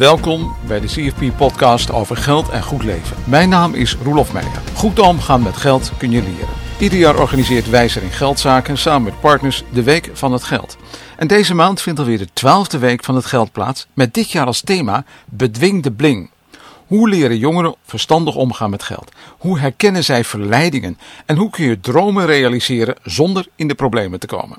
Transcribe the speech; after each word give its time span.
Welkom 0.00 0.56
bij 0.66 0.80
de 0.80 0.86
CFP-podcast 0.86 1.92
over 1.92 2.16
geld 2.16 2.48
en 2.48 2.62
goed 2.62 2.82
leven. 2.82 3.16
Mijn 3.24 3.48
naam 3.48 3.74
is 3.74 3.96
Roelof 4.02 4.32
Meijer. 4.32 4.60
Goed 4.74 4.98
omgaan 4.98 5.42
met 5.42 5.56
geld 5.56 5.92
kun 5.98 6.10
je 6.10 6.22
leren. 6.22 6.54
Ieder 6.78 6.98
jaar 6.98 7.18
organiseert 7.18 7.70
Wijzer 7.70 8.02
in 8.02 8.10
Geldzaken 8.10 8.78
samen 8.78 9.02
met 9.02 9.20
partners 9.20 9.64
de 9.72 9.82
Week 9.82 10.10
van 10.12 10.32
het 10.32 10.42
Geld. 10.42 10.76
En 11.16 11.26
deze 11.26 11.54
maand 11.54 11.80
vindt 11.80 11.98
alweer 11.98 12.18
de 12.18 12.28
twaalfde 12.32 12.78
Week 12.78 13.04
van 13.04 13.14
het 13.14 13.24
Geld 13.24 13.52
plaats 13.52 13.86
met 13.94 14.14
dit 14.14 14.30
jaar 14.30 14.46
als 14.46 14.60
thema 14.60 15.04
Bedwing 15.26 15.82
de 15.82 15.92
Bling. 15.92 16.30
Hoe 16.86 17.08
leren 17.08 17.38
jongeren 17.38 17.74
verstandig 17.84 18.34
omgaan 18.34 18.70
met 18.70 18.82
geld? 18.82 19.12
Hoe 19.38 19.58
herkennen 19.58 20.04
zij 20.04 20.24
verleidingen? 20.24 20.98
En 21.26 21.36
hoe 21.36 21.50
kun 21.50 21.64
je 21.64 21.80
dromen 21.80 22.26
realiseren 22.26 22.96
zonder 23.02 23.46
in 23.56 23.68
de 23.68 23.74
problemen 23.74 24.20
te 24.20 24.26
komen? 24.26 24.58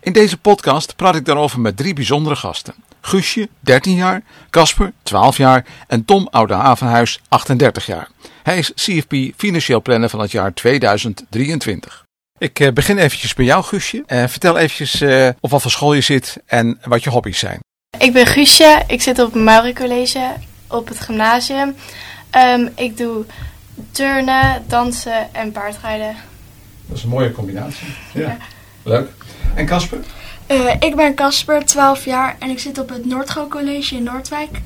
In 0.00 0.12
deze 0.12 0.38
podcast 0.38 0.96
praat 0.96 1.16
ik 1.16 1.24
daarover 1.24 1.60
met 1.60 1.76
drie 1.76 1.94
bijzondere 1.94 2.36
gasten. 2.36 2.74
Guusje, 3.06 3.48
13 3.60 3.94
jaar, 3.94 4.22
Casper, 4.50 4.92
12 5.02 5.36
jaar 5.36 5.64
en 5.86 6.04
Tom 6.04 6.28
Oude 6.30 6.54
Havenhuis, 6.54 7.20
38 7.28 7.86
jaar. 7.86 8.08
Hij 8.42 8.58
is 8.58 8.72
CFP 8.74 9.14
financieel 9.36 9.82
planner 9.82 10.08
van 10.08 10.20
het 10.20 10.30
jaar 10.30 10.54
2023. 10.54 12.04
Ik 12.38 12.60
eh, 12.60 12.72
begin 12.72 12.98
eventjes 12.98 13.34
bij 13.34 13.44
jou, 13.44 13.64
Guusje. 13.64 14.04
Uh, 14.06 14.26
vertel 14.26 14.58
eventjes 14.58 15.02
uh, 15.02 15.28
op 15.40 15.50
wat 15.50 15.62
voor 15.62 15.70
school 15.70 15.94
je 15.94 16.00
zit 16.00 16.36
en 16.46 16.78
wat 16.84 17.04
je 17.04 17.10
hobby's 17.10 17.38
zijn. 17.38 17.58
Ik 17.98 18.12
ben 18.12 18.26
Guusje, 18.26 18.82
ik 18.86 19.02
zit 19.02 19.18
op 19.18 19.32
het 19.32 19.42
Maury 19.42 19.72
College 19.72 20.32
op 20.66 20.88
het 20.88 21.00
gymnasium. 21.00 21.76
Um, 22.36 22.70
ik 22.74 22.96
doe 22.96 23.24
turnen, 23.90 24.64
dansen 24.66 25.34
en 25.34 25.52
paardrijden. 25.52 26.16
Dat 26.86 26.96
is 26.96 27.02
een 27.02 27.08
mooie 27.08 27.32
combinatie. 27.32 27.86
Ja. 28.12 28.20
ja. 28.20 28.36
Leuk. 28.82 29.10
En 29.54 29.66
Casper? 29.66 29.98
Uh, 30.50 30.74
ik 30.80 30.96
ben 30.96 31.14
Casper, 31.14 31.64
12 31.64 32.04
jaar 32.04 32.36
en 32.38 32.50
ik 32.50 32.58
zit 32.58 32.78
op 32.78 32.88
het 32.88 33.04
Noordgo 33.04 33.46
College 33.48 33.94
in 33.94 34.02
Noordwijk. 34.02 34.60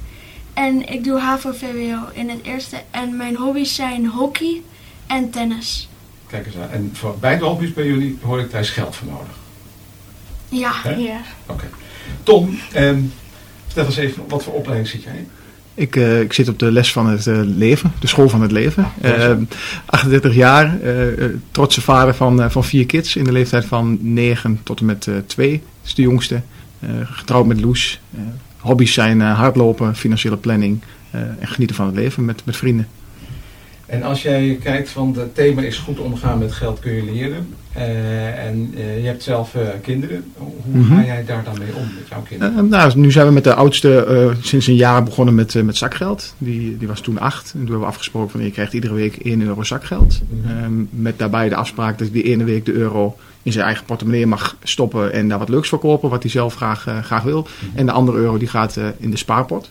En 0.55 0.88
ik 0.88 1.05
doe 1.05 1.18
HAVO-VWO 1.18 1.98
in 2.12 2.28
het 2.28 2.42
eerste. 2.42 2.77
En 2.91 3.16
mijn 3.16 3.36
hobby's 3.36 3.74
zijn 3.74 4.06
hockey 4.06 4.62
en 5.06 5.30
tennis. 5.30 5.88
Kijk 6.27 6.46
eens 6.46 6.56
aan. 6.56 6.70
En 6.70 6.90
voor 6.92 7.18
beide 7.18 7.44
hobby's 7.44 7.72
bij 7.72 7.86
jullie 7.86 8.18
hoor 8.22 8.40
ik 8.40 8.50
thuis 8.50 8.70
geld 8.70 8.96
voor 8.96 9.06
nodig. 9.06 9.38
Ja. 10.48 10.74
ja. 10.96 11.20
Oké. 11.46 11.68
Tom, 12.22 12.58
eh, 12.72 12.96
vertel 13.66 13.84
eens 13.84 13.96
even, 13.96 14.28
wat 14.28 14.42
voor 14.42 14.55
opleiding 14.55 14.88
zit 14.88 15.02
jij 15.02 15.16
in? 15.16 15.30
Ik, 15.81 15.97
uh, 15.97 16.20
ik 16.20 16.33
zit 16.33 16.48
op 16.48 16.59
de 16.59 16.73
les 16.73 16.92
van 16.92 17.06
het 17.06 17.27
uh, 17.27 17.41
leven, 17.45 17.92
de 17.98 18.06
school 18.06 18.28
van 18.28 18.42
het 18.42 18.53
leven. 18.53 18.86
Uh, 19.05 19.33
38 19.86 20.34
jaar, 20.34 20.78
trotse 21.50 21.81
vader 21.81 22.14
van, 22.14 22.50
van 22.50 22.64
vier 22.64 22.86
kids 22.86 23.17
in 23.17 23.25
de 23.25 23.33
leeftijd 23.33 23.64
van 23.64 23.98
9 24.01 24.61
tot 24.62 24.81
en 24.81 24.86
met 24.86 25.08
2. 25.27 25.51
Dat 25.51 25.61
is 25.84 25.95
de 25.95 26.03
jongste. 26.03 26.42
getrouwd 27.05 27.47
met 27.47 27.61
Loes. 27.61 28.01
hobby's 28.58 28.92
zijn 28.92 29.20
hardlopen, 29.20 29.97
financiële 29.97 30.36
planning 30.36 30.81
en 31.11 31.48
genieten 31.48 31.77
van 31.77 31.86
het 31.86 31.95
leven 31.95 32.25
met, 32.25 32.42
met 32.45 32.56
vrienden. 32.56 32.86
En 33.91 34.02
als 34.02 34.22
jij 34.22 34.58
kijkt 34.62 34.88
van 34.88 35.14
het 35.16 35.34
thema 35.34 35.62
is 35.62 35.78
goed 35.78 35.98
omgaan 35.98 36.38
met 36.38 36.52
geld 36.52 36.78
kun 36.78 36.92
je 36.92 37.05
leren. 37.05 37.55
Uh, 37.77 38.44
en 38.46 38.74
uh, 38.74 39.00
je 39.00 39.06
hebt 39.06 39.22
zelf 39.22 39.55
uh, 39.55 39.62
kinderen. 39.83 40.24
Hoe 40.36 40.52
mm 40.64 40.84
-hmm. 40.84 40.96
ga 40.96 41.05
jij 41.05 41.24
daar 41.24 41.44
dan 41.44 41.58
mee 41.58 41.74
om 41.74 41.83
met 41.83 42.08
jouw 42.08 42.22
kinderen? 42.22 42.68
nou, 42.68 42.98
nu 42.98 43.11
zijn 43.11 43.27
we 43.27 43.33
met 43.33 43.44
de 43.44 43.55
oudste 43.55 44.34
sinds 44.42 44.66
een 44.66 44.74
jaar 44.74 45.02
begonnen 45.02 45.34
met, 45.34 45.64
met 45.64 45.77
zakgeld. 45.77 46.34
Die, 46.38 46.77
die 46.78 46.88
was 46.88 47.00
toen 47.00 47.18
acht. 47.18 47.44
En 47.44 47.50
toen 47.50 47.61
hebben 47.61 47.80
we 47.80 47.86
afgesproken 47.86 48.30
van 48.30 48.42
je 48.42 48.50
krijgt 48.50 48.72
iedere 48.72 48.94
week 48.94 49.16
1 49.16 49.42
euro 49.42 49.62
zakgeld. 49.62 50.20
Mm 50.28 50.42
-hmm. 50.42 50.88
met 50.91 51.18
daarbij 51.18 51.48
de 51.48 51.55
afspraak 51.55 51.98
dat 51.98 52.08
hij 52.08 52.22
die 52.22 52.33
ene 52.33 52.44
week 52.44 52.64
de 52.64 52.72
euro 52.72 53.16
in 53.42 53.52
zijn 53.52 53.64
eigen 53.64 53.84
portemonnee 53.84 54.27
mag 54.27 54.56
stoppen 54.62 55.12
en 55.12 55.28
daar 55.28 55.38
wat 55.38 55.48
leuks 55.48 55.68
voor 55.68 55.78
kopen, 55.78 56.11
wat 56.11 56.22
hij 56.22 56.30
zelf 56.30 56.55
graag, 56.55 56.86
graag 57.02 57.22
wil. 57.22 57.41
Mm 57.41 57.68
-hmm. 57.68 57.78
En 57.78 57.86
de 57.86 57.92
andere 57.92 58.18
euro 58.18 58.38
die 58.38 58.48
gaat 58.48 58.80
in 58.98 59.11
de 59.11 59.16
spaarpot. 59.16 59.70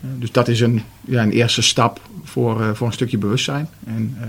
Dus 0.00 0.32
dat 0.32 0.48
is 0.48 0.60
een, 0.60 0.82
ja, 1.00 1.22
een 1.22 1.30
eerste 1.30 1.62
stap 1.62 2.00
voor, 2.24 2.60
uh, 2.60 2.70
voor 2.72 2.86
een 2.86 2.92
stukje 2.92 3.18
bewustzijn. 3.18 3.68
En 3.86 4.16
uh, 4.20 4.26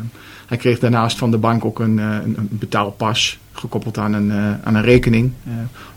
hij 0.47 0.57
kreeg 0.57 0.79
daarnaast 0.79 1.17
van 1.17 1.31
de 1.31 1.37
bank 1.37 1.65
ook 1.65 1.79
een, 1.79 1.97
uh, 1.97 2.17
een, 2.23 2.37
een 2.37 2.49
betaalpas 2.51 3.39
gekoppeld 3.51 3.97
aan 3.97 4.13
een, 4.13 4.31
aan 4.63 4.75
een 4.75 4.81
rekening. 4.81 5.31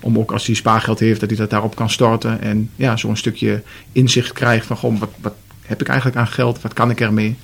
om 0.00 0.18
ook 0.18 0.32
als 0.32 0.46
hij 0.46 0.54
spaargeld 0.54 0.98
heeft, 0.98 1.20
dat 1.20 1.28
hij 1.28 1.38
dat 1.38 1.50
daarop 1.50 1.74
kan 1.74 1.90
storten. 1.90 2.40
En 2.40 2.70
ja, 2.76 2.96
zo'n 2.96 3.16
stukje 3.16 3.62
inzicht 3.92 4.32
krijgt 4.32 4.66
van 4.66 4.76
goh, 4.76 4.98
wat, 4.98 5.10
wat 5.20 5.34
heb 5.62 5.80
ik 5.80 5.88
eigenlijk 5.88 6.18
aan 6.18 6.26
geld? 6.26 6.62
Wat 6.62 6.72
kan 6.72 6.90
ik 6.90 7.00
ermee? 7.00 7.36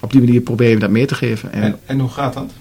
op 0.00 0.12
die 0.12 0.20
manier 0.20 0.40
proberen 0.40 0.74
we 0.74 0.80
dat 0.80 0.90
mee 0.90 1.06
te 1.06 1.14
geven. 1.14 1.52
En, 1.52 1.62
en, 1.62 1.78
en 1.86 2.00
hoe 2.00 2.10
gaat 2.10 2.34
dat? 2.34 2.52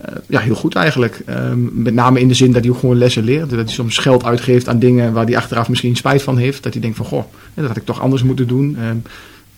Uh, 0.00 0.14
ja, 0.26 0.40
heel 0.40 0.54
goed 0.54 0.74
eigenlijk. 0.74 1.22
Um, 1.28 1.70
met 1.72 1.94
name 1.94 2.20
in 2.20 2.28
de 2.28 2.34
zin 2.34 2.52
dat 2.52 2.62
hij 2.62 2.70
ook 2.70 2.78
gewoon 2.78 2.98
lessen 2.98 3.24
leert. 3.24 3.50
Dat 3.50 3.58
hij 3.58 3.68
soms 3.68 3.98
geld 3.98 4.24
uitgeeft 4.24 4.68
aan 4.68 4.78
dingen 4.78 5.12
waar 5.12 5.24
hij 5.24 5.36
achteraf 5.36 5.68
misschien 5.68 5.96
spijt 5.96 6.22
van 6.22 6.36
heeft. 6.36 6.62
Dat 6.62 6.72
hij 6.72 6.82
denkt 6.82 6.96
van, 6.96 7.06
goh, 7.06 7.24
dat 7.54 7.66
had 7.66 7.76
ik 7.76 7.84
toch 7.84 8.00
anders 8.00 8.22
moeten 8.22 8.46
doen. 8.46 8.76
Um, 8.88 9.02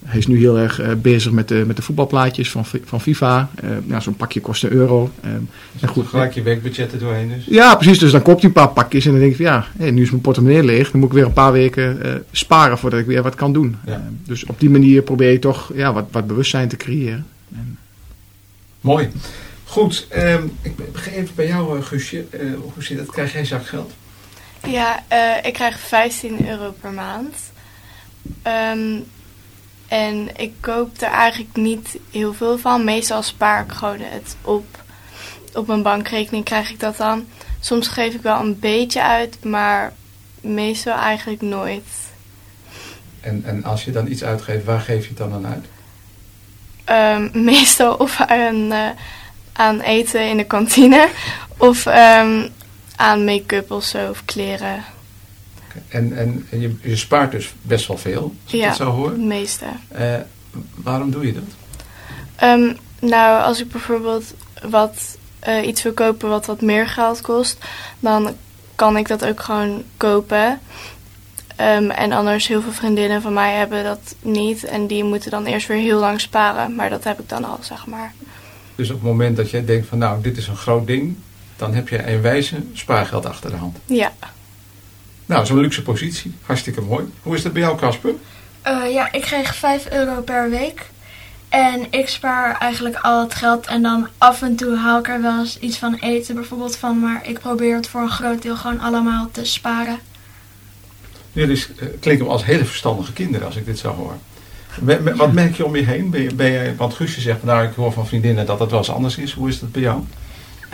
hij 0.05 0.19
is 0.19 0.27
nu 0.27 0.39
heel 0.39 0.59
erg 0.59 0.81
uh, 0.81 0.89
bezig 1.03 1.33
met 1.33 1.49
de, 1.49 1.65
met 1.67 1.77
de 1.77 1.83
voetbalplaatjes 1.83 2.51
van, 2.51 2.65
van 2.85 3.01
FIFA. 3.01 3.51
Uh, 3.65 3.71
nou, 3.85 4.03
Zo'n 4.03 4.17
pakje 4.17 4.41
kost 4.41 4.63
een 4.63 4.73
euro. 4.73 5.11
Um, 5.25 5.49
en 5.81 5.89
goed, 5.89 6.07
gelijk 6.07 6.33
je 6.33 6.43
weekbudgetten 6.43 6.99
doorheen 6.99 7.29
dus? 7.29 7.45
Ja, 7.45 7.75
precies. 7.75 7.99
Dus 7.99 8.11
dan 8.11 8.23
koopt 8.23 8.41
hij 8.41 8.49
een 8.49 8.55
paar 8.55 8.69
pakjes 8.69 9.05
en 9.05 9.11
dan 9.11 9.21
denk 9.21 9.31
ik 9.31 9.37
van 9.37 9.47
ja, 9.47 9.67
hey, 9.77 9.91
nu 9.91 10.03
is 10.03 10.11
mijn 10.11 10.23
portemonnee 10.23 10.63
leeg. 10.63 10.91
Dan 10.91 11.01
moet 11.01 11.09
ik 11.09 11.15
weer 11.15 11.25
een 11.25 11.33
paar 11.33 11.53
weken 11.53 11.99
sparen 12.31 12.79
voordat 12.79 13.01
ik 13.01 13.07
weer 13.07 13.23
wat 13.23 13.35
kan 13.35 13.53
doen. 13.53 13.77
Ja. 13.87 14.11
dus 14.25 14.45
op 14.45 14.61
die 14.61 14.71
manier 14.71 15.03
probeer 15.03 15.31
je 15.31 15.39
toch 15.39 15.73
ja, 15.75 15.93
wat, 15.93 16.07
wat 16.11 16.27
bewustzijn 16.27 16.69
te 16.69 16.77
creëren. 16.77 17.27
En... 17.55 17.79
Mooi. 18.81 19.09
Goed, 19.71 20.07
um, 20.17 20.59
ik 20.63 20.93
begin 20.93 21.13
even 21.13 21.35
bij 21.35 21.47
jou, 21.47 21.79
uh, 21.79 21.85
Guusje. 21.85 22.27
Uh, 22.31 22.55
hoe 22.75 22.83
zit 22.83 22.99
dat? 22.99 23.11
Krijg 23.11 23.33
jij 23.33 23.45
zakgeld? 23.45 23.93
Ja, 24.67 25.05
uh, 25.13 25.45
ik 25.45 25.53
krijg 25.53 25.81
15 25.81 26.49
euro 26.49 26.75
per 26.81 26.91
maand. 26.91 27.37
Um, 28.47 29.07
en 29.89 30.29
ik 30.37 30.53
koop 30.61 31.01
er 31.01 31.09
eigenlijk 31.09 31.57
niet 31.57 31.99
heel 32.11 32.35
veel 32.35 32.59
van. 32.59 32.85
Meestal 32.85 33.23
spaar 33.23 33.65
ik 33.65 33.73
gewoon 33.73 34.01
het 34.01 34.37
op. 34.43 34.85
Op 35.55 35.67
mijn 35.67 35.83
bankrekening 35.83 36.45
krijg 36.45 36.71
ik 36.71 36.81
dat 36.81 36.97
dan. 36.97 37.27
Soms 37.61 37.89
geef 37.89 38.15
ik 38.15 38.23
wel 38.23 38.41
een 38.41 38.59
beetje 38.59 39.03
uit, 39.03 39.45
maar 39.45 39.93
meestal 40.41 40.99
eigenlijk 40.99 41.43
nooit. 41.43 41.89
En, 43.21 43.43
en 43.45 43.65
als 43.65 43.85
je 43.85 43.91
dan 43.91 44.11
iets 44.11 44.25
uitgeeft, 44.25 44.65
waar 44.65 44.81
geef 44.81 45.03
je 45.03 45.09
het 45.09 45.19
dan 45.19 45.33
aan 45.33 45.47
uit? 45.47 45.67
Um, 47.23 47.31
meestal 47.53 47.95
of 47.95 48.21
aan 48.21 48.73
aan 49.53 49.81
eten 49.81 50.29
in 50.29 50.37
de 50.37 50.45
kantine 50.45 51.09
of 51.57 51.87
um, 51.87 52.49
aan 52.97 53.25
make-up 53.25 53.71
of 53.71 53.85
zo 53.85 54.11
of 54.11 54.25
kleren. 54.25 54.85
En, 55.89 56.17
en, 56.17 56.47
en 56.51 56.61
je, 56.61 56.77
je, 56.83 56.97
spaart 56.97 57.31
dus 57.31 57.53
best 57.63 57.87
wel 57.87 57.97
veel, 57.97 58.35
als 58.43 58.53
ja, 58.53 58.67
dat 58.67 58.77
zo 58.77 58.91
hoor? 58.91 59.11
het 59.11 59.19
meeste. 59.19 59.65
Uh, 59.99 60.15
waarom 60.75 61.11
doe 61.11 61.27
je 61.27 61.33
dat? 61.33 61.43
Um, 62.43 62.77
nou, 63.01 63.43
als 63.43 63.61
ik 63.61 63.71
bijvoorbeeld 63.71 64.35
wat, 64.63 65.19
uh, 65.49 65.67
iets 65.67 65.83
wil 65.83 65.93
kopen 65.93 66.29
wat 66.29 66.47
wat 66.47 66.61
meer 66.61 66.89
geld 66.89 67.21
kost, 67.21 67.59
dan 67.99 68.37
kan 68.75 68.97
ik 68.97 69.09
dat 69.09 69.25
ook 69.27 69.41
gewoon 69.41 69.83
kopen. 69.97 70.61
Um, 71.61 71.91
en 71.91 72.13
anders, 72.13 72.47
heel 72.47 72.63
veel 72.63 72.73
vriendinnen 72.73 73.23
van 73.23 73.33
mij 73.33 73.55
hebben 73.55 73.85
dat 73.85 74.15
niet. 74.23 74.65
En 74.65 74.87
die 74.87 75.05
moeten 75.05 75.31
dan 75.31 75.47
eerst 75.47 75.67
weer 75.67 75.79
heel 75.79 75.99
lang 75.99 76.21
sparen. 76.21 76.75
Maar 76.75 76.91
dat 76.91 77.05
heb 77.05 77.21
ik 77.21 77.29
dan 77.29 77.45
al, 77.45 77.59
zeg 77.61 77.87
maar. 77.87 78.13
Dus 78.81 78.91
op 78.91 78.97
het 78.97 79.05
moment 79.05 79.37
dat 79.37 79.51
jij 79.51 79.65
denkt 79.65 79.87
van 79.87 79.99
nou, 79.99 80.23
dit 80.23 80.37
is 80.37 80.47
een 80.47 80.57
groot 80.57 80.87
ding, 80.87 81.17
dan 81.57 81.75
heb 81.75 81.89
je 81.89 82.07
een 82.07 82.21
wijze 82.21 82.57
spaargeld 82.73 83.27
achter 83.27 83.51
de 83.51 83.57
hand. 83.57 83.79
Ja. 83.87 84.13
Nou, 85.27 85.47
zo'n 85.47 85.61
luxe 85.61 85.83
positie. 85.83 86.35
Hartstikke 86.43 86.81
mooi. 86.81 87.05
Hoe 87.23 87.35
is 87.35 87.43
dat 87.43 87.53
bij 87.53 87.63
jou, 87.63 87.79
Casper? 87.79 88.15
Uh, 88.67 88.93
ja, 88.93 89.13
ik 89.13 89.21
kreeg 89.21 89.57
5 89.57 89.91
euro 89.91 90.21
per 90.21 90.51
week. 90.51 90.91
En 91.49 91.87
ik 91.91 92.09
spaar 92.09 92.59
eigenlijk 92.59 92.97
al 92.97 93.23
het 93.23 93.35
geld 93.35 93.67
en 93.67 93.83
dan 93.83 94.09
af 94.19 94.43
en 94.43 94.57
toe 94.57 94.77
haal 94.77 94.99
ik 94.99 95.09
er 95.09 95.23
wel 95.23 95.39
eens 95.39 95.59
iets 95.59 95.79
van 95.79 95.95
eten 95.95 96.35
bijvoorbeeld 96.35 96.77
van. 96.77 97.01
Maar 97.01 97.29
ik 97.29 97.39
probeer 97.39 97.77
het 97.77 97.89
voor 97.89 98.01
een 98.01 98.11
groot 98.11 98.43
deel 98.43 98.57
gewoon 98.57 98.81
allemaal 98.81 99.29
te 99.33 99.45
sparen. 99.45 99.99
Jullie 101.33 101.49
dus, 101.49 101.69
uh, 101.69 101.89
klinken 102.01 102.29
als 102.29 102.45
hele 102.45 102.65
verstandige 102.65 103.13
kinderen 103.13 103.47
als 103.47 103.57
ik 103.57 103.65
dit 103.65 103.79
zo 103.79 103.93
hoor. 103.95 104.15
Wat 105.17 105.33
merk 105.33 105.57
je 105.57 105.65
om 105.65 105.77
je 105.77 105.85
heen? 105.85 106.11
Ben 106.11 106.23
je, 106.23 106.35
ben 106.35 106.51
je, 106.51 106.75
want 106.77 106.95
Guusje 106.95 107.21
zegt, 107.21 107.43
nou 107.43 107.67
ik 107.67 107.75
hoor 107.75 107.93
van 107.93 108.07
vriendinnen 108.07 108.47
dat 108.47 108.59
dat 108.59 108.71
wel 108.71 108.79
eens 108.79 108.91
anders 108.91 109.17
is. 109.17 109.33
Hoe 109.33 109.49
is 109.49 109.61
dat 109.61 109.73
bij 109.73 109.83
jou? 109.83 110.03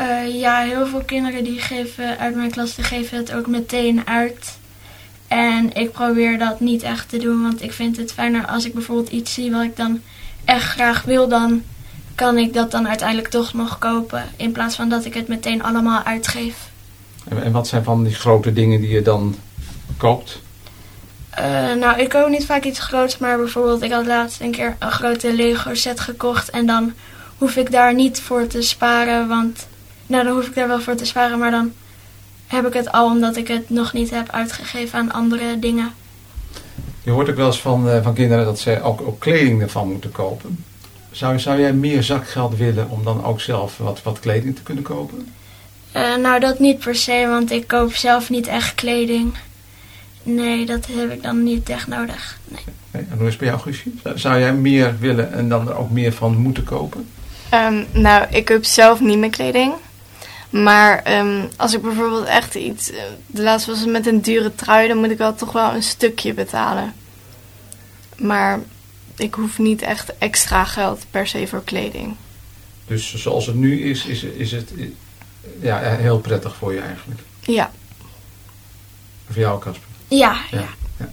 Uh, 0.00 0.40
ja, 0.40 0.62
heel 0.62 0.87
veel 0.87 1.02
kinderen 1.02 1.44
die 1.44 1.60
geven 1.60 2.19
uit 2.19 2.34
mijn 2.34 2.50
klas 2.50 2.75
die 2.75 2.84
geven 2.84 3.19
het 3.19 3.32
ook 3.32 3.46
meteen 3.46 4.06
uit. 4.06 4.58
En 5.28 5.72
ik 5.72 5.93
probeer 5.93 6.38
dat 6.38 6.60
niet 6.60 6.82
echt 6.82 7.08
te 7.08 7.19
doen, 7.19 7.43
want 7.43 7.62
ik 7.62 7.72
vind 7.72 7.96
het 7.96 8.12
fijner 8.12 8.46
als 8.46 8.66
ik 8.66 8.75
bijvoorbeeld 8.75 9.08
iets 9.08 9.34
zie 9.34 9.50
wat 9.50 9.62
ik 9.62 9.76
dan 9.76 10.00
echt 10.44 10.64
graag 10.64 11.02
wil, 11.02 11.28
dan 11.28 11.62
kan 12.14 12.38
ik 12.38 12.54
dat 12.54 12.70
dan 12.70 12.88
uiteindelijk 12.88 13.28
toch 13.28 13.54
nog 13.54 13.78
kopen. 13.78 14.25
In 14.37 14.52
plaats 14.52 14.76
van 14.76 14.88
dat 14.88 15.04
ik 15.04 15.14
het 15.14 15.28
meteen 15.28 15.62
allemaal 15.62 16.02
uitgeef. 16.02 16.70
En, 17.28 17.42
en 17.42 17.52
wat 17.52 17.69
zijn 17.69 17.84
van 17.84 18.04
die 18.04 18.14
grote 18.14 18.52
dingen 18.52 18.81
die 18.81 18.90
je 18.90 19.02
dan 19.02 19.34
koopt? 19.96 20.42
Uh, 21.38 21.74
nou, 21.74 22.00
ik 22.00 22.08
koop 22.08 22.28
niet 22.28 22.46
vaak 22.46 22.64
iets 22.64 22.78
groots, 22.78 23.18
maar 23.18 23.36
bijvoorbeeld 23.36 23.82
ik 23.82 23.92
had 23.92 24.06
laatst 24.06 24.40
een 24.40 24.50
keer 24.50 24.76
een 24.78 24.90
grote 24.90 25.32
Lego 25.32 25.74
set 25.74 26.00
gekocht 26.00 26.50
en 26.50 26.66
dan 26.66 26.92
hoef 27.38 27.56
ik 27.56 27.70
daar 27.70 27.94
niet 27.94 28.20
voor 28.20 28.46
te 28.46 28.62
sparen, 28.62 29.28
want 29.28 29.66
nou 30.06 30.24
dan 30.24 30.34
hoef 30.34 30.46
ik 30.46 30.54
daar 30.54 30.68
wel 30.68 30.80
voor 30.80 30.94
te 30.94 31.04
sparen, 31.04 31.38
maar 31.38 31.50
dan 31.50 31.72
heb 32.46 32.66
ik 32.66 32.72
het 32.72 32.92
al 32.92 33.06
omdat 33.06 33.36
ik 33.36 33.48
het 33.48 33.70
nog 33.70 33.92
niet 33.92 34.10
heb 34.10 34.30
uitgegeven 34.30 34.98
aan 34.98 35.12
andere 35.12 35.58
dingen. 35.58 35.92
Je 37.02 37.10
hoort 37.10 37.30
ook 37.30 37.36
wel 37.36 37.46
eens 37.46 37.60
van, 37.60 37.88
eh, 37.88 38.02
van 38.02 38.14
kinderen 38.14 38.44
dat 38.44 38.58
ze 38.58 38.82
ook, 38.82 39.00
ook 39.00 39.20
kleding 39.20 39.62
ervan 39.62 39.88
moeten 39.88 40.12
kopen. 40.12 40.64
Zou, 41.10 41.38
zou 41.38 41.60
jij 41.60 41.72
meer 41.72 42.02
zakgeld 42.02 42.56
willen 42.56 42.90
om 42.90 43.04
dan 43.04 43.24
ook 43.24 43.40
zelf 43.40 43.78
wat, 43.78 44.02
wat 44.02 44.20
kleding 44.20 44.56
te 44.56 44.62
kunnen 44.62 44.84
kopen? 44.84 45.32
Eh, 45.92 46.16
nou, 46.16 46.40
dat 46.40 46.58
niet 46.58 46.78
per 46.78 46.94
se, 46.94 47.26
want 47.28 47.50
ik 47.50 47.66
koop 47.66 47.94
zelf 47.94 48.30
niet 48.30 48.46
echt 48.46 48.74
kleding. 48.74 49.34
Nee, 50.26 50.67
dat 50.67 50.87
heb 50.90 51.11
ik 51.11 51.23
dan 51.23 51.43
niet 51.43 51.69
echt 51.69 51.87
nodig. 51.87 52.38
Nee. 52.44 52.61
Nee, 52.90 53.02
en 53.11 53.17
hoe 53.17 53.26
is 53.26 53.32
het 53.32 53.38
bij 53.38 53.49
jou, 53.49 53.61
Guusje? 53.61 53.90
Zou, 54.02 54.19
zou 54.19 54.38
jij 54.38 54.52
meer 54.55 54.99
willen 54.99 55.32
en 55.32 55.49
dan 55.49 55.69
er 55.69 55.76
ook 55.76 55.90
meer 55.90 56.12
van 56.12 56.37
moeten 56.37 56.64
kopen? 56.64 57.08
Ehm, 57.49 57.84
nou, 57.93 58.26
ik 58.31 58.44
koop 58.44 58.64
zelf 58.64 59.00
niet 59.00 59.19
meer 59.19 59.31
kleding. 59.31 59.73
Maar 60.50 61.02
ehm, 61.02 61.44
als 61.56 61.75
ik 61.75 61.82
bijvoorbeeld 61.82 62.26
echt 62.26 62.55
iets... 62.55 62.90
eh, 62.90 63.02
De 63.26 63.43
laatste 63.43 63.70
was 63.70 63.81
het 63.81 63.88
met 63.90 64.06
een 64.06 64.20
dure 64.20 64.55
trui, 64.55 64.88
dan 64.88 64.96
moet 64.99 65.11
ik 65.11 65.19
wel 65.19 65.34
toch 65.34 65.52
wel 65.52 65.75
een 65.75 65.82
stukje 65.82 66.34
betalen. 66.34 66.93
Maar 68.17 68.61
ik 69.17 69.34
hoef 69.34 69.58
niet 69.58 69.82
echt 69.82 70.19
extra 70.19 70.64
geld 70.64 71.05
per 71.11 71.26
se 71.26 71.46
voor 71.46 71.64
kleding. 71.64 72.14
Dus 72.87 73.14
zoals 73.14 73.46
het 73.46 73.56
nu 73.56 73.81
is, 73.90 74.05
is, 74.06 74.23
is 74.23 74.52
het 74.52 74.73
ja, 75.61 75.78
heel 75.78 76.19
prettig 76.19 76.56
voor 76.56 76.73
je 76.73 76.81
eigenlijk. 76.81 77.20
Ja, 77.40 77.70
Voor 79.31 79.38
jou, 79.40 79.61
Casper. 79.61 79.85
Ja, 80.08 80.36
Ja. 80.50 80.58
ja. 80.98 81.08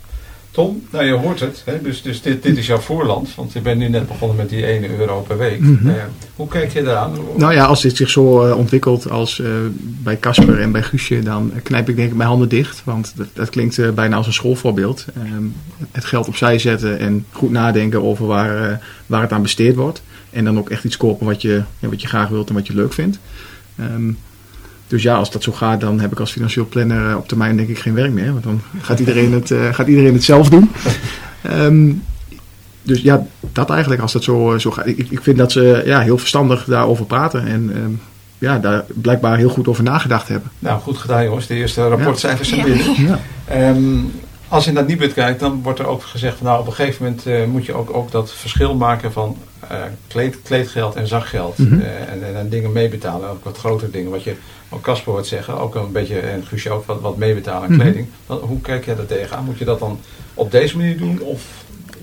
Tom, 0.52 0.84
nou 0.92 1.06
je 1.06 1.14
hoort 1.14 1.40
het. 1.40 1.62
Hè? 1.66 1.82
Dus, 1.82 2.02
dus 2.02 2.22
dit, 2.22 2.44
dit 2.44 2.58
is 2.58 2.68
jouw 2.68 2.78
voorland. 2.78 3.36
Want 3.36 3.54
je 3.54 3.62
bent 3.62 3.80
nu 3.80 3.88
net 3.90 4.08
begonnen 4.08 4.38
met 4.38 4.50
die 4.50 4.66
1 4.66 5.00
euro 5.00 5.22
per 5.22 5.38
week. 5.38 5.60
Mhm. 5.60 5.90
Eh, 5.90 6.04
hoe 6.36 6.48
kijk 6.48 6.74
je 6.74 6.84
daaraan? 6.84 7.12
Nou 7.38 7.54
ja, 7.54 7.66
als 7.66 7.82
dit 7.82 7.96
zich 7.98 8.10
zo 8.10 8.46
eh, 8.46 8.58
ontwikkelt 8.58 9.10
als 9.10 9.40
eh, 9.40 9.50
bij 9.78 10.20
Casper 10.20 10.60
en 10.60 10.72
bij 10.72 10.84
Guusje, 10.84 11.20
dan 11.20 11.52
knijp 11.64 11.90
ik 11.90 11.96
denk 11.96 12.10
ik 12.10 12.16
mijn 12.16 12.30
handen 12.30 12.50
dicht. 12.50 12.82
Want 12.86 13.14
dat, 13.16 13.28
dat 13.34 13.50
klinkt 13.50 13.78
eh, 13.78 13.90
bijna 13.90 14.16
als 14.16 14.28
een 14.28 14.34
schoolvoorbeeld. 14.34 15.06
Ehm, 15.16 15.44
het 15.92 16.06
geld 16.06 16.28
opzij 16.28 16.60
zetten 16.60 17.00
en 17.00 17.26
goed 17.32 17.52
nadenken 17.52 18.04
over 18.04 18.26
waar, 18.26 18.70
eh, 18.72 18.78
waar 19.06 19.22
het 19.22 19.32
aan 19.32 19.42
besteed 19.42 19.76
wordt. 19.76 20.02
En 20.30 20.44
dan 20.44 20.58
ook 20.58 20.70
echt 20.70 20.84
iets 20.84 20.98
kopen 20.98 21.26
wat 21.26 21.42
je, 21.42 21.64
ja, 21.80 21.88
wat 21.90 22.02
je 22.02 22.08
graag 22.08 22.30
wilt 22.30 22.50
en 22.50 22.56
wat 22.56 22.68
je 22.68 22.76
leuk 22.76 22.94
vindt. 22.94 23.20
Ehm, 23.76 24.12
dus 24.88 25.04
ja, 25.04 25.16
als 25.16 25.32
dat 25.32 25.44
zo 25.44 25.52
gaat, 25.52 25.82
dan 25.82 26.00
heb 26.00 26.12
ik 26.12 26.20
als 26.20 26.32
financieel 26.32 26.66
planner 26.66 27.10
eh, 27.10 27.16
op 27.18 27.28
termijn 27.28 27.58
denk 27.58 27.70
ik 27.70 27.80
geen 27.80 27.94
werk 27.94 28.12
meer. 28.12 28.32
Want 28.32 28.44
dan 28.44 28.62
gaat 28.82 29.00
iedereen 29.00 29.34
het, 29.34 29.52
eh, 29.52 29.74
gaat 29.74 29.88
iedereen 29.88 30.14
het 30.14 30.24
zelf 30.24 30.50
doen. 30.50 30.72
Ehm, 31.42 31.92
dus 32.84 33.02
ja, 33.02 33.26
dat 33.52 33.70
eigenlijk 33.70 34.02
als 34.02 34.12
dat 34.12 34.24
zo, 34.24 34.54
eh, 34.54 34.60
zo 34.60 34.72
gaat. 34.72 34.88
Ik, 34.88 34.98
ik 35.10 35.20
vind 35.22 35.38
dat 35.38 35.52
ze 35.52 35.82
ja, 35.86 36.00
heel 36.00 36.18
verstandig 36.18 36.66
daarover 36.66 37.06
praten. 37.06 37.48
En 37.48 37.72
ehm, 37.76 37.92
ja, 38.38 38.60
daar 38.60 38.84
blijkbaar 38.88 39.38
heel 39.38 39.50
goed 39.50 39.68
over 39.68 39.84
nagedacht 39.84 40.28
hebben. 40.28 40.52
Nou, 40.60 40.80
goed 40.82 40.98
gedaan 40.98 41.24
jongens. 41.24 41.48
De 41.48 41.56
eerste 41.56 41.88
rapportcijfers 41.88 42.50
zijn 42.50 42.60
Ja. 42.60 42.66
binnen. 42.66 43.06
Ja. 43.08 43.20
Ehm, 43.48 43.98
als 44.54 44.66
je 44.66 44.72
naar 44.72 44.86
Nibud 44.86 45.14
kijkt, 45.14 45.40
dan 45.40 45.62
wordt 45.64 45.80
er 45.80 45.88
ook 45.88 46.04
gezegd 46.04 46.38
van 46.38 46.46
nou 46.48 46.60
op 46.60 46.68
een 46.68 46.74
gegeven 46.74 47.04
moment 47.06 47.26
eh, 47.26 47.46
moet 47.46 47.66
je 47.66 47.74
ook, 47.74 47.94
ook 47.96 48.12
dat 48.12 48.32
verschil 48.32 48.76
maken 48.76 49.12
van 49.12 49.38
eh, 49.70 49.78
kleed, 50.08 50.42
kleedgeld 50.44 50.96
en 50.96 51.08
zakgeld. 51.08 51.58
Mhm. 51.58 51.80
Eh, 51.80 52.12
en, 52.12 52.24
en, 52.28 52.36
en 52.36 52.50
dingen 52.50 52.72
meebetalen, 52.72 53.30
ook 53.30 53.44
wat 53.44 53.58
grotere 53.58 53.92
dingen. 53.92 54.12
Wat 54.12 54.24
je 54.24 54.36
ook 54.70 54.82
Casper 54.82 55.12
hoort 55.14 55.28
zeggen, 55.28 55.60
ook 55.60 55.76
een 55.76 55.92
beetje, 55.92 56.20
en 56.20 56.46
Guusje 56.46 56.72
ook, 56.72 56.86
wat, 56.86 57.02
wat 57.02 57.18
meebetalen 57.18 57.64
aan 57.64 57.72
Mhm. 57.74 57.82
kleding. 57.82 58.08
Wat- 58.26 58.42
hoe 58.42 58.62
kijk 58.62 58.86
jij 58.86 58.96
daar 58.96 59.06
tegenaan? 59.06 59.46
Moet 59.46 59.58
je 59.58 59.66
dat 59.66 59.80
dan 59.80 60.00
op 60.34 60.52
deze 60.52 60.78
manier 60.78 60.98
doen 60.98 61.20
of 61.22 61.42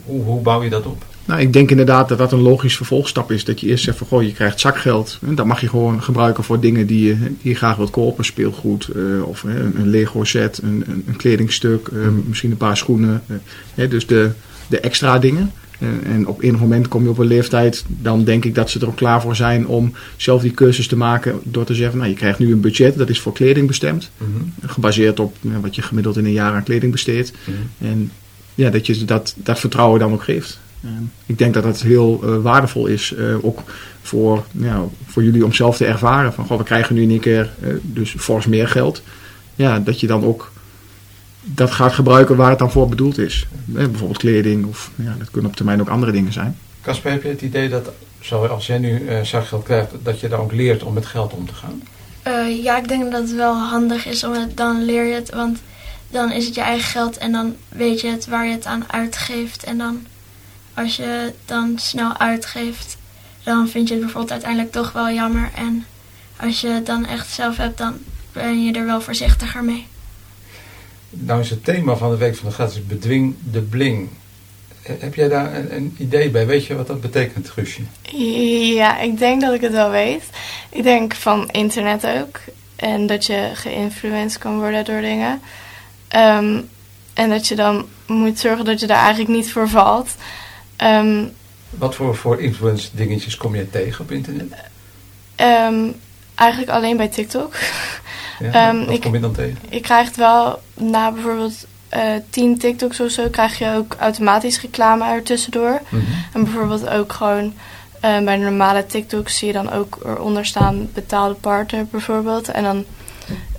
hoe, 0.05 0.23
hoe 0.25 0.41
bouw 0.41 0.63
je 0.63 0.71
dat 0.71 0.87
op? 0.87 1.05
Nou, 1.25 1.41
ik 1.41 1.53
denk 1.53 1.71
inderdaad 1.71 2.09
dat 2.09 2.19
dat 2.19 2.33
een 2.33 2.41
logisch 2.41 2.77
vervolgstap 2.77 3.33
is. 3.33 3.45
Dat 3.45 3.61
je 3.61 3.67
eerst 3.67 3.85
zegt 3.85 3.99
van, 3.99 4.07
goh, 4.07 4.23
je 4.23 4.33
krijgt 4.33 4.61
zakgeld. 4.61 5.19
En 5.27 5.35
dat 5.35 5.47
mag 5.47 5.61
je 5.61 5.69
gewoon 5.69 6.03
gebruiken 6.03 6.45
voor 6.45 6.61
dingen 6.61 6.87
die 6.87 7.07
je, 7.07 7.17
die 7.19 7.37
je 7.51 7.55
graag 7.55 7.77
wilt 7.77 7.91
kopen. 7.91 8.25
Speelgoed 8.25 8.89
eh, 8.89 9.23
of 9.23 9.45
eh, 9.45 9.55
een, 9.55 9.77
een 9.77 9.89
Lego 9.89 10.25
set, 10.25 10.61
een, 10.63 10.85
een, 10.87 11.05
een 11.07 11.17
kledingstuk, 11.17 11.89
eh, 11.89 11.99
misschien 12.27 12.51
een 12.51 12.57
paar 12.57 12.77
schoenen. 12.77 13.23
dus 13.75 14.07
de, 14.07 14.31
de 14.69 14.81
extra 14.81 15.19
dingen. 15.19 15.53
En 16.05 16.27
op 16.27 16.43
enig 16.43 16.61
moment 16.61 16.89
kom 16.89 17.03
je 17.03 17.09
op 17.09 17.19
een 17.19 17.27
leeftijd, 17.27 17.85
dan 17.89 18.25
denk 18.25 18.45
ik 18.45 18.55
dat 18.55 18.71
ze 18.71 18.81
er 18.81 18.87
ook 18.87 18.97
klaar 18.97 19.21
voor 19.21 19.37
zijn 19.37 19.67
om 19.67 19.93
zelf 20.17 20.43
die 20.43 20.51
keuzes 20.51 20.87
te 20.87 20.97
maken. 20.97 21.41
Door 21.43 21.65
te 21.65 21.75
zeggen, 21.75 21.99
nou, 21.99 22.11
je 22.11 22.17
krijgt 22.17 22.39
nu 22.39 22.53
een 22.53 22.61
budget, 22.61 22.99
dat 22.99 23.09
is 23.09 23.21
voor 23.21 23.33
kleding 23.33 23.67
bestemd. 23.67 24.11
Gebaseerd 24.67 25.21
op 25.21 25.37
wat 25.61 25.75
je 25.75 25.83
gemiddeld 25.83 26.17
in 26.17 26.25
een 26.25 26.33
jaar 26.33 26.53
aan 26.53 26.63
kleding 26.63 26.93
besteedt. 26.93 27.33
En 27.79 28.11
ja, 28.55 28.71
dat 28.71 28.87
je 28.87 29.05
dat, 29.05 29.35
dat 29.37 29.61
vertrouwen 29.61 30.01
dan 30.01 30.13
ook 30.13 30.23
geeft. 30.23 30.61
En 30.83 31.13
ik 31.27 31.39
denk 31.39 31.55
dat 31.55 31.63
dat 31.63 31.81
heel 31.81 32.21
eh, 32.23 32.37
waardevol 32.37 32.87
is, 32.87 33.15
eh, 33.15 33.45
ook 33.45 33.63
voor, 34.03 34.45
ja, 34.53 34.85
voor 35.07 35.25
jullie 35.25 35.45
om 35.45 35.53
zelf 35.53 35.77
te 35.77 35.87
ervaren. 35.87 36.33
Van, 36.33 36.47
goh, 36.47 36.59
we 36.59 36.65
krijgen 36.65 36.95
nu 36.95 37.03
in 37.03 37.11
één 37.11 37.21
keer 37.21 37.51
eh, 37.63 37.69
dus 37.83 38.15
fors 38.19 38.47
meer 38.47 38.69
geld. 38.69 39.03
Ja, 39.55 39.79
dat 39.79 40.01
je 40.01 40.07
dan 40.07 40.25
ook 40.25 40.53
dat 41.43 41.71
gaat 41.71 41.93
gebruiken 41.93 42.37
waar 42.37 42.51
het 42.51 42.59
dan 42.59 42.71
voor 42.71 42.89
bedoeld 42.89 43.19
is. 43.19 43.47
Bijvoorbeeld 43.65 44.19
kleding 44.19 44.67
of 44.67 44.91
ja, 44.95 45.15
dat 45.19 45.31
kunnen 45.31 45.51
op 45.51 45.57
termijn 45.57 45.81
ook 45.81 45.89
andere 45.89 46.13
dingen 46.13 46.33
zijn. 46.33 46.57
Casper, 46.83 47.11
heb 47.11 47.23
je 47.23 47.29
het 47.29 47.43
idee 47.43 47.69
dat 47.69 47.91
zoals 48.21 48.67
jij 48.67 48.79
nu 48.79 49.07
eh 49.07 49.23
zakgeld 49.23 49.65
krijgt, 49.65 49.91
dat 50.03 50.21
je 50.21 50.29
dan 50.29 50.41
ook 50.41 50.53
leert 50.53 50.83
om 50.83 50.95
met 50.95 51.07
geld 51.07 51.33
om 51.33 51.47
te 51.47 51.55
gaan? 51.55 51.83
Eh, 52.23 52.63
ja, 52.63 52.79
ik 52.79 52.89
denk 52.89 53.13
dat 53.13 53.21
het 53.23 53.35
wel 53.35 53.55
handig 53.55 54.07
is, 54.07 54.25
omdat 54.25 54.57
dan 54.57 54.85
leer 54.85 55.05
je 55.05 55.15
het. 55.15 55.31
Want 55.31 55.59
dan 56.09 56.33
is 56.33 56.47
het 56.47 56.55
je 56.55 56.61
eigen 56.61 56.89
geld 56.89 57.19
en 57.19 57.33
dan 57.33 57.55
weet 57.69 58.01
je 58.01 58.09
het 58.09 58.27
waar 58.27 58.47
je 58.47 58.53
het 58.53 58.67
aan 58.67 58.85
uitgeeft. 58.93 59.65
En 59.65 59.79
dan, 59.79 60.07
als 60.81 60.97
je 60.97 61.03
het 61.03 61.35
dan 61.45 61.79
snel 61.79 62.17
uitgeeft, 62.19 62.97
dan 63.43 63.69
vind 63.69 63.89
je 63.89 63.95
het 63.95 64.03
bijvoorbeeld 64.03 64.33
uiteindelijk 64.33 64.73
toch 64.73 64.93
wel 64.93 65.11
jammer. 65.11 65.51
En 65.55 65.87
als 66.37 66.61
je 66.61 66.69
het 66.69 66.87
dan 66.87 67.07
echt 67.07 67.31
zelf 67.31 67.57
hebt, 67.57 67.79
dan 67.79 67.99
ben 68.33 68.65
je 68.65 68.73
er 68.73 68.87
wel 68.87 69.01
voorzichtiger 69.01 69.65
mee. 69.65 69.87
Nou 71.11 71.41
is 71.41 71.51
het 71.51 71.65
thema 71.65 71.97
van 71.97 72.11
de 72.11 72.17
Week 72.17 72.37
van 72.37 72.49
de 72.49 72.55
Geld 72.55 72.71
is 72.71 72.87
bedwing 72.87 73.35
de 73.51 73.61
bling. 73.61 74.09
Eh, 74.83 74.95
Heb 74.99 75.15
jij 75.15 75.29
daar 75.29 75.55
een, 75.55 75.75
een 75.75 75.95
idee 75.99 76.31
bij? 76.31 76.47
Weet 76.47 76.67
je 76.67 76.75
wat 76.75 76.87
dat 76.87 77.01
betekent, 77.01 77.49
Guusje? 77.51 77.83
Ja, 78.75 78.99
ik 78.99 79.19
denk 79.19 79.41
dat 79.41 79.55
ik 79.55 79.61
het 79.61 79.73
wel 79.73 79.91
weet. 79.91 80.25
Ik 80.71 80.83
denk 80.83 81.15
van 81.15 81.49
internet 81.51 82.07
ook. 82.07 82.41
En 82.77 83.07
dat 83.07 83.27
je 83.27 83.51
geïnfluenced 83.55 84.39
kan 84.39 84.59
worden 84.59 84.85
door 84.85 85.01
dingen. 85.01 85.41
Ehm, 86.09 86.61
en 87.15 87.31
dat 87.31 87.49
je 87.49 87.55
dan 87.55 87.87
moet 88.07 88.39
zorgen 88.39 88.65
dat 88.65 88.81
je 88.81 88.87
daar 88.87 89.03
eigenlijk 89.03 89.31
niet 89.31 89.53
voor 89.53 89.69
valt. 89.69 90.15
Ehm, 90.81 91.25
Wat 91.71 91.95
voor, 91.95 92.17
voor 92.17 92.41
influence 92.41 92.89
dingetjes 92.93 93.37
kom 93.37 93.55
je 93.55 93.71
tegen 93.71 94.05
op 94.05 94.11
internet? 94.11 94.53
ehm, 95.37 95.89
eigenlijk 96.35 96.71
alleen 96.71 96.97
bij 96.97 97.09
TikTok. 97.09 97.55
Ja, 98.39 98.51
Ehm, 98.69 98.79
wat 98.85 98.95
ik- 98.95 99.01
kom 99.01 99.15
je 99.15 99.21
dan 99.21 99.33
tegen? 99.33 99.59
Je 99.71 99.81
krijgt 99.81 100.17
wel 100.17 100.63
na 100.75 101.13
bijvoorbeeld 101.13 101.67
eh 101.89 102.03
10 102.31 102.59
TikToks 102.59 103.01
of 103.01 103.11
zo, 103.11 103.29
krijg 103.29 103.59
je 103.59 103.75
ook 103.77 103.97
automatisch 103.99 104.61
reclame 104.61 105.05
er 105.05 105.23
tussendoor. 105.23 105.81
En 106.33 106.45
bijvoorbeeld 106.45 106.89
ook 106.89 107.13
gewoon 107.13 107.55
eh, 108.01 108.19
bij 108.25 108.37
de 108.37 108.43
normale 108.45 108.87
TikToks 108.87 109.39
zie 109.39 109.47
je 109.47 109.53
dan 109.53 109.73
ook 109.73 109.99
eronder 110.05 110.47
staan 110.47 110.89
betaalde 110.95 111.35
partner 111.35 111.87
bijvoorbeeld. 111.91 112.49
En 112.49 112.63
dan 112.63 112.85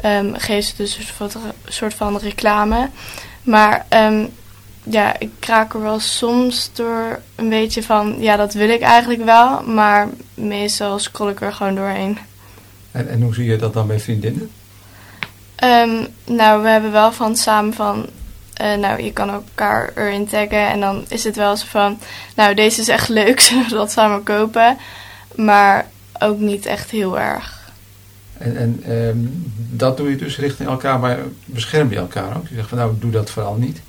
ehm 0.01 0.33
geven 0.33 0.63
ze 0.63 0.73
dus 0.75 0.97
een 0.97 1.29
soort 1.67 1.93
van, 1.93 2.17
reclame. 2.17 2.89
Maar 3.43 3.85
ehm, 3.89 4.25
ja, 4.83 5.19
ik 5.19 5.29
raak 5.39 5.73
er 5.73 5.81
wel 5.81 5.99
soms 5.99 6.69
door 6.73 7.19
een 7.35 7.49
beetje 7.49 7.83
van, 7.83 8.15
ja 8.19 8.35
dat 8.35 8.53
wil 8.53 8.69
ik 8.69 8.81
eigenlijk 8.81 9.23
wel. 9.25 9.61
Maar 9.63 10.07
meestal 10.33 10.99
scroll 10.99 11.29
ik 11.29 11.41
er 11.41 11.53
gewoon 11.53 11.75
doorheen. 11.75 12.17
En, 12.91 13.09
en 13.09 13.21
hoe 13.21 13.33
zie 13.33 13.45
je 13.45 13.57
dat 13.57 13.73
dan 13.73 13.87
bij 13.87 13.99
vriendinnen? 13.99 14.49
Ehm, 15.55 16.05
nou, 16.25 16.61
we 16.63 16.69
hebben 16.69 16.91
wel 16.91 17.11
van 17.11 17.35
samen 17.35 17.73
van. 17.73 18.05
eh, 18.53 18.77
nou, 18.77 19.03
je 19.03 19.13
kan 19.13 19.29
elkaar 19.29 19.91
erin 19.95 20.27
taggen. 20.27 20.67
En 20.67 20.79
dan 20.79 21.05
is 21.07 21.23
het 21.23 21.35
wel 21.35 21.57
zo 21.57 21.65
van. 21.69 21.99
Nou, 22.35 22.55
deze 22.55 22.81
is 22.81 22.87
echt 22.87 23.09
leuk. 23.09 23.39
Zullen 23.45 23.63
we 23.63 23.75
dat 23.75 23.91
samen 23.91 24.23
kopen? 24.23 24.77
Maar 25.35 25.87
ook 26.19 26.39
niet 26.39 26.65
echt 26.65 26.91
heel 26.91 27.19
erg. 27.19 27.59
En, 28.37 28.57
en 28.57 28.83
ehm, 28.85 29.17
dat 29.55 29.97
doe 29.97 30.09
je 30.09 30.15
dus 30.15 30.37
richting 30.37 30.69
elkaar, 30.69 30.99
maar 30.99 31.19
bescherm 31.45 31.89
je 31.89 31.95
elkaar 31.97 32.37
ook? 32.37 32.47
Je 32.47 32.55
zegt 32.55 32.69
van 32.69 32.77
nou, 32.77 32.93
doe 32.99 33.11
dat 33.11 33.29
vooral 33.29 33.55
niet. 33.55 33.81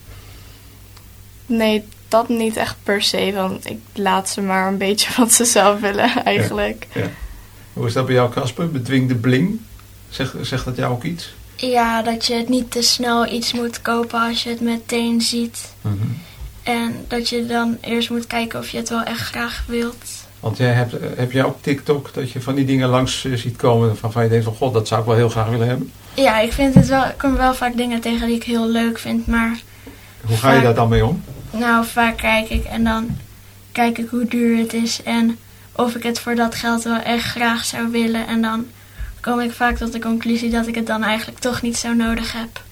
Nee, 1.52 1.84
dat 2.08 2.28
niet 2.28 2.56
echt 2.56 2.76
per 2.82 3.02
se. 3.02 3.32
Want 3.34 3.70
ik 3.70 3.78
laat 3.94 4.28
ze 4.28 4.40
maar 4.40 4.68
een 4.68 4.78
beetje 4.78 5.10
wat 5.22 5.32
ze 5.32 5.44
zelf 5.44 5.80
willen, 5.80 6.24
eigenlijk. 6.24 6.86
Hoe 7.72 7.86
is 7.86 7.92
dat 7.92 8.06
bij 8.06 8.14
jou, 8.14 8.30
Casper? 8.30 8.70
Bedwing 8.70 9.08
de 9.08 9.14
bling? 9.14 9.60
Zegt, 10.08 10.34
zegt 10.40 10.64
dat 10.64 10.76
jou 10.76 10.92
ook 10.92 11.04
iets? 11.04 11.34
Ja, 11.56 12.02
dat 12.02 12.26
je 12.26 12.34
het 12.34 12.48
niet 12.48 12.70
te 12.70 12.82
snel 12.82 13.32
iets 13.32 13.52
moet 13.52 13.82
kopen 13.82 14.20
als 14.20 14.42
je 14.42 14.50
het 14.50 14.60
meteen 14.60 15.20
ziet. 15.20 15.72
En 16.62 17.04
dat 17.08 17.28
je 17.28 17.46
dan 17.46 17.78
eerst 17.80 18.10
moet 18.10 18.26
kijken 18.26 18.58
of 18.58 18.68
je 18.68 18.76
het 18.76 18.88
wel 18.88 19.02
echt 19.02 19.20
graag 19.20 19.64
wilt. 19.66 20.04
Want 20.40 20.56
jij 20.56 20.72
hebt, 20.72 20.94
heb 21.16 21.32
jij 21.32 21.44
ook 21.44 21.56
TikTok 21.60 22.14
dat 22.14 22.30
je 22.30 22.40
van 22.40 22.54
die 22.54 22.64
dingen 22.64 22.88
langs 22.88 23.24
eh, 23.24 23.32
ziet 23.32 23.56
komen 23.56 23.96
waarvan 24.00 24.22
je 24.22 24.28
denkt 24.28 24.44
van 24.44 24.54
god, 24.54 24.72
dat 24.72 24.88
zou 24.88 25.00
ik 25.00 25.06
wel 25.06 25.16
heel 25.16 25.28
graag 25.28 25.48
willen 25.48 25.66
hebben? 25.68 25.92
Ja, 26.14 26.40
ik 26.40 26.52
vind 26.52 26.74
het 26.74 26.88
wel, 26.88 27.04
ik 27.04 27.18
kom 27.18 27.36
wel 27.36 27.54
vaak 27.54 27.76
dingen 27.76 28.00
tegen 28.00 28.26
die 28.26 28.36
ik 28.36 28.42
heel 28.42 28.68
leuk 28.68 28.98
vind, 28.98 29.26
maar 29.26 29.60
Hoe 30.26 30.36
ga 30.36 30.52
je 30.52 30.62
daar 30.62 30.74
dan 30.74 30.88
mee 30.88 31.06
om? 31.06 31.22
Nou, 31.52 31.86
vaak 31.86 32.16
kijk 32.16 32.48
ik 32.50 32.64
en 32.64 32.84
dan 32.84 33.08
kijk 33.72 33.98
ik 33.98 34.08
hoe 34.08 34.24
duur 34.26 34.58
het 34.58 34.72
is 34.72 35.02
en 35.02 35.38
of 35.72 35.94
ik 35.94 36.02
het 36.02 36.18
voor 36.20 36.34
dat 36.34 36.54
geld 36.54 36.82
wel 36.82 36.98
echt 36.98 37.24
graag 37.24 37.64
zou 37.64 37.90
willen. 37.90 38.26
En 38.26 38.42
dan 38.42 38.66
kom 39.20 39.40
ik 39.40 39.52
vaak 39.52 39.76
tot 39.76 39.92
de 39.92 39.98
conclusie 39.98 40.50
dat 40.50 40.66
ik 40.66 40.74
het 40.74 40.86
dan 40.86 41.02
eigenlijk 41.02 41.38
toch 41.38 41.62
niet 41.62 41.76
zo 41.76 41.92
nodig 41.94 42.32
heb. 42.32 42.62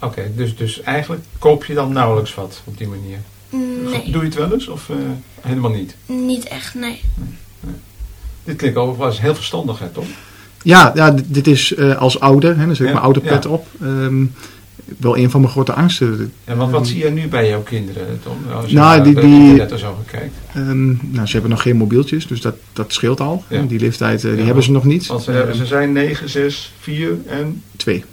Oké, 0.00 0.30
dus, 0.36 0.56
dus 0.56 0.82
eigenlijk 0.82 1.22
koop 1.38 1.64
je 1.64 1.74
dan 1.74 1.92
nauwelijks 1.92 2.34
wat 2.34 2.62
op 2.64 2.78
die 2.78 2.88
manier? 2.88 3.18
Nee, 3.50 4.10
Doe 4.10 4.20
je 4.20 4.26
het 4.28 4.34
wel 4.34 4.52
eens 4.52 4.68
of 4.68 4.88
eh, 4.90 4.96
helemaal 5.40 5.70
niet? 5.70 5.94
niet 6.06 6.44
echt, 6.44 6.74
nee. 6.74 7.00
Dit 8.44 8.56
klinkt 8.56 8.76
overigens 8.78 9.20
heel 9.20 9.34
verstandig, 9.34 9.78
hè, 9.78 9.88
Tom? 9.88 10.06
Ja, 10.62 10.92
ja 10.94 11.14
dit 11.24 11.46
is 11.46 11.74
eh, 11.74 11.96
als 11.96 12.20
ouder, 12.20 12.58
hè, 12.58 12.66
dan 12.66 12.76
zet 12.76 12.80
ik 12.80 12.86
Ja, 12.86 12.92
mijn 12.92 13.04
ouderpet 13.04 13.44
ja. 13.44 13.50
op. 13.50 13.66
ehm, 13.80 14.24
wel 14.98 15.16
een 15.16 15.30
van 15.30 15.40
mijn 15.40 15.52
grote 15.52 15.72
angsten. 15.72 16.32
En 16.44 16.56
wat, 16.56 16.70
wat 16.70 16.86
zie 16.86 16.98
jij 16.98 17.10
nu 17.10 17.28
bij 17.28 17.48
jouw 17.48 17.62
kinderen, 17.62 18.20
Tom? 18.22 18.36
Nou, 18.46 18.62
als 18.62 18.70
je 18.70 18.76
nou, 18.76 19.02
die, 19.02 19.14
die, 19.14 19.52
net 19.52 19.70
er 19.70 19.78
zo 19.78 19.98
gekeken 20.04 20.32
Um, 20.56 20.98
nou, 21.02 21.26
ze 21.26 21.32
hebben 21.32 21.50
nog 21.50 21.62
geen 21.62 21.76
mobieltjes, 21.76 22.26
dus 22.26 22.40
dat, 22.40 22.54
dat 22.72 22.92
scheelt 22.92 23.20
al. 23.20 23.44
Die 23.68 23.80
leeftijd, 23.80 24.24
eh, 24.24 24.34
die 24.34 24.44
hebben 24.44 24.62
ze 24.62 24.72
nog 24.72 24.84
niet. 24.84 25.06
Want 25.06 25.22
ze, 25.22 25.32
ze 25.32 25.58
ehm, 25.58 25.64
zijn 25.64 25.92
9, 25.92 26.28
6, 26.28 26.72
4 26.78 27.16
en... 27.26 27.62
2. 27.76 28.04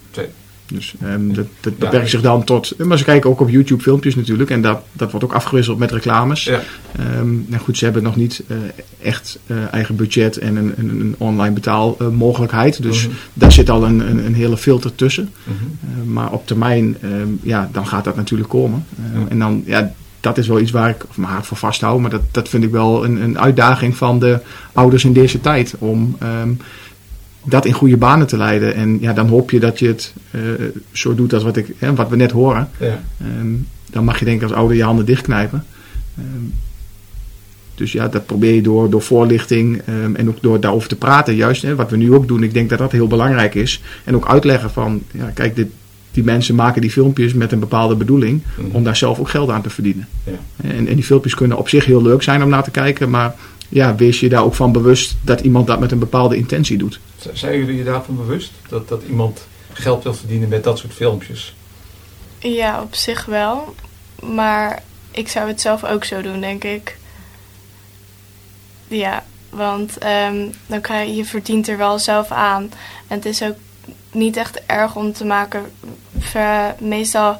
Dus 0.73 0.93
ehm, 1.01 1.27
dat, 1.27 1.45
dat 1.59 1.73
Ja. 1.77 1.85
beperkt 1.85 2.09
zich 2.09 2.21
dan 2.21 2.43
tot... 2.43 2.73
Maar 2.77 2.97
ze 2.97 3.03
kijken 3.03 3.29
ook 3.29 3.39
op 3.39 3.49
YouTube 3.49 3.81
filmpjes 3.83 4.15
natuurlijk. 4.15 4.49
En 4.49 4.61
dat, 4.61 4.81
dat 4.91 5.11
wordt 5.11 5.25
ook 5.25 5.33
afgewisseld 5.33 5.77
met 5.77 5.91
reclames. 5.91 6.43
Ja. 6.43 6.61
Ehm, 6.97 7.29
nou 7.45 7.61
goed, 7.63 7.77
ze 7.77 7.83
hebben 7.83 8.03
nog 8.03 8.15
niet 8.15 8.43
eh, 8.47 8.57
echt 9.01 9.39
eh, 9.47 9.55
eigen 9.71 9.95
budget 9.95 10.37
en 10.37 10.55
een, 10.55 10.73
een, 10.77 10.89
een 10.99 11.15
online 11.17 11.53
betaalmogelijkheid. 11.53 12.81
dus 12.83 13.07
Mhm. 13.07 13.15
daar 13.33 13.51
zit 13.51 13.69
al 13.69 13.85
een, 13.85 13.99
een, 14.09 14.25
een 14.25 14.33
hele 14.33 14.57
filter 14.57 14.95
tussen. 14.95 15.29
Mhm. 15.43 15.55
Eh, 15.81 16.03
maar 16.13 16.31
op 16.31 16.47
termijn, 16.47 16.97
ehm, 17.01 17.27
ja, 17.43 17.69
dan 17.71 17.87
gaat 17.87 18.03
dat 18.03 18.15
natuurlijk 18.15 18.49
komen. 18.49 18.85
En 19.29 19.39
dan, 19.39 19.63
ja, 19.65 19.91
dat 20.19 20.37
is 20.37 20.47
wel 20.47 20.59
iets 20.59 20.71
waar 20.71 20.89
ik 20.89 21.05
mijn 21.15 21.31
hart 21.31 21.45
voor 21.45 21.57
vasthoud. 21.57 21.99
Maar 21.99 22.09
dat, 22.09 22.21
dat 22.31 22.49
vind 22.49 22.63
ik 22.63 22.71
wel 22.71 23.05
een, 23.05 23.21
een 23.23 23.39
uitdaging 23.39 23.97
van 23.97 24.19
de 24.19 24.39
ouders 24.73 25.03
in 25.05 25.13
deze 25.13 25.41
tijd. 25.41 25.75
Om 25.79 26.17
dat 27.43 27.65
in 27.65 27.73
goede 27.73 27.97
banen 27.97 28.27
te 28.27 28.37
leiden. 28.37 28.75
En 28.75 28.97
ja, 29.01 29.13
dan 29.13 29.27
hoop 29.27 29.51
je 29.51 29.59
dat 29.59 29.79
je 29.79 29.87
het 29.87 30.13
eh, 30.31 30.41
zo 30.91 31.15
doet 31.15 31.33
als 31.33 31.43
wat, 31.43 31.57
ik, 31.57 31.73
hè, 31.77 31.95
wat 31.95 32.09
we 32.09 32.15
net 32.15 32.31
horen. 32.31 32.69
Ja. 32.79 33.01
Ehm, 33.19 33.53
dan 33.89 34.03
mag 34.03 34.19
je 34.19 34.25
denk 34.25 34.37
ik 34.37 34.43
als 34.43 34.57
ouder 34.57 34.77
je 34.77 34.83
handen 34.83 35.05
dichtknijpen. 35.05 35.65
Ehm, 36.17 36.45
dus 37.75 37.91
ja, 37.91 38.07
dat 38.07 38.25
probeer 38.25 38.53
je 38.53 38.61
door, 38.61 38.89
door 38.89 39.01
voorlichting 39.01 39.81
ehm, 39.85 40.15
en 40.15 40.29
ook 40.29 40.41
door 40.41 40.59
daarover 40.59 40.89
te 40.89 40.95
praten. 40.95 41.35
Juist 41.35 41.61
hè, 41.61 41.75
wat 41.75 41.89
we 41.89 41.97
nu 41.97 42.13
ook 42.13 42.27
doen. 42.27 42.43
Ik 42.43 42.53
denk 42.53 42.69
dat 42.69 42.79
dat 42.79 42.91
heel 42.91 43.07
belangrijk 43.07 43.55
is. 43.55 43.81
En 44.03 44.15
ook 44.15 44.27
uitleggen 44.27 44.71
van, 44.71 45.01
ja, 45.11 45.29
kijk, 45.33 45.55
dit, 45.55 45.67
die 46.11 46.23
mensen 46.23 46.55
maken 46.55 46.81
die 46.81 46.91
filmpjes 46.91 47.33
met 47.33 47.51
een 47.51 47.59
bepaalde 47.59 47.95
bedoeling. 47.95 48.41
Mhm. 48.57 48.75
Om 48.75 48.83
daar 48.83 48.95
zelf 48.95 49.19
ook 49.19 49.29
geld 49.29 49.49
aan 49.49 49.61
te 49.61 49.69
verdienen. 49.69 50.07
Ja. 50.23 50.69
En, 50.69 50.87
en 50.87 50.95
die 50.95 51.03
filmpjes 51.03 51.35
kunnen 51.35 51.57
op 51.57 51.69
zich 51.69 51.85
heel 51.85 52.01
leuk 52.01 52.23
zijn 52.23 52.43
om 52.43 52.49
naar 52.49 52.63
te 52.63 52.71
kijken. 52.71 53.09
Maar 53.09 53.35
ja, 53.69 53.95
wees 53.95 54.19
je 54.19 54.29
daar 54.29 54.43
ook 54.43 54.55
van 54.55 54.71
bewust 54.71 55.15
dat 55.21 55.41
iemand 55.41 55.67
dat 55.67 55.79
met 55.79 55.91
een 55.91 55.99
bepaalde 55.99 56.37
intentie 56.37 56.77
doet. 56.77 56.99
Zijn 57.33 57.57
jullie 57.57 57.77
je 57.77 57.83
daarvan 57.83 58.15
bewust? 58.15 58.51
Dat, 58.69 58.87
dat 58.87 59.03
iemand 59.03 59.47
geld 59.73 60.03
wil 60.03 60.13
verdienen 60.13 60.49
met 60.49 60.63
dat 60.63 60.77
soort 60.77 60.93
filmpjes? 60.93 61.55
Ja, 62.39 62.81
op 62.81 62.95
zich 62.95 63.25
wel. 63.25 63.75
Maar 64.21 64.83
ik 65.11 65.29
zou 65.29 65.47
het 65.47 65.61
zelf 65.61 65.83
ook 65.83 66.03
zo 66.03 66.21
doen, 66.21 66.41
denk 66.41 66.63
ik. 66.63 66.97
Ja, 68.87 69.23
want 69.49 69.97
ehm, 69.97 70.49
dan 70.67 70.81
krijg 70.81 71.07
je, 71.07 71.15
je 71.15 71.25
verdient 71.25 71.67
er 71.67 71.77
wel 71.77 71.99
zelf 71.99 72.31
aan. 72.31 72.71
En 73.07 73.15
het 73.15 73.25
is 73.25 73.43
ook 73.43 73.55
niet 74.11 74.37
echt 74.37 74.61
erg 74.65 74.95
om 74.95 75.13
te 75.13 75.25
maken. 75.25 75.71
Ver- 76.19 76.75
meestal 76.79 77.37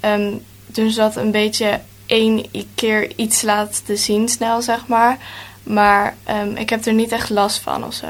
ehm, 0.00 0.32
doen 0.66 0.90
ze 0.90 0.98
dat 0.98 1.16
een 1.16 1.30
beetje 1.30 1.80
één 2.06 2.44
keer 2.74 3.12
iets 3.16 3.42
laten 3.42 3.98
zien, 3.98 4.28
snel 4.28 4.62
zeg 4.62 4.86
maar. 4.86 5.18
Maar 5.62 6.16
ehm, 6.24 6.56
ik 6.56 6.70
heb 6.70 6.86
er 6.86 6.92
niet 6.92 7.12
echt 7.12 7.30
last 7.30 7.58
van 7.58 7.84
of 7.84 7.94
zo. 7.94 8.06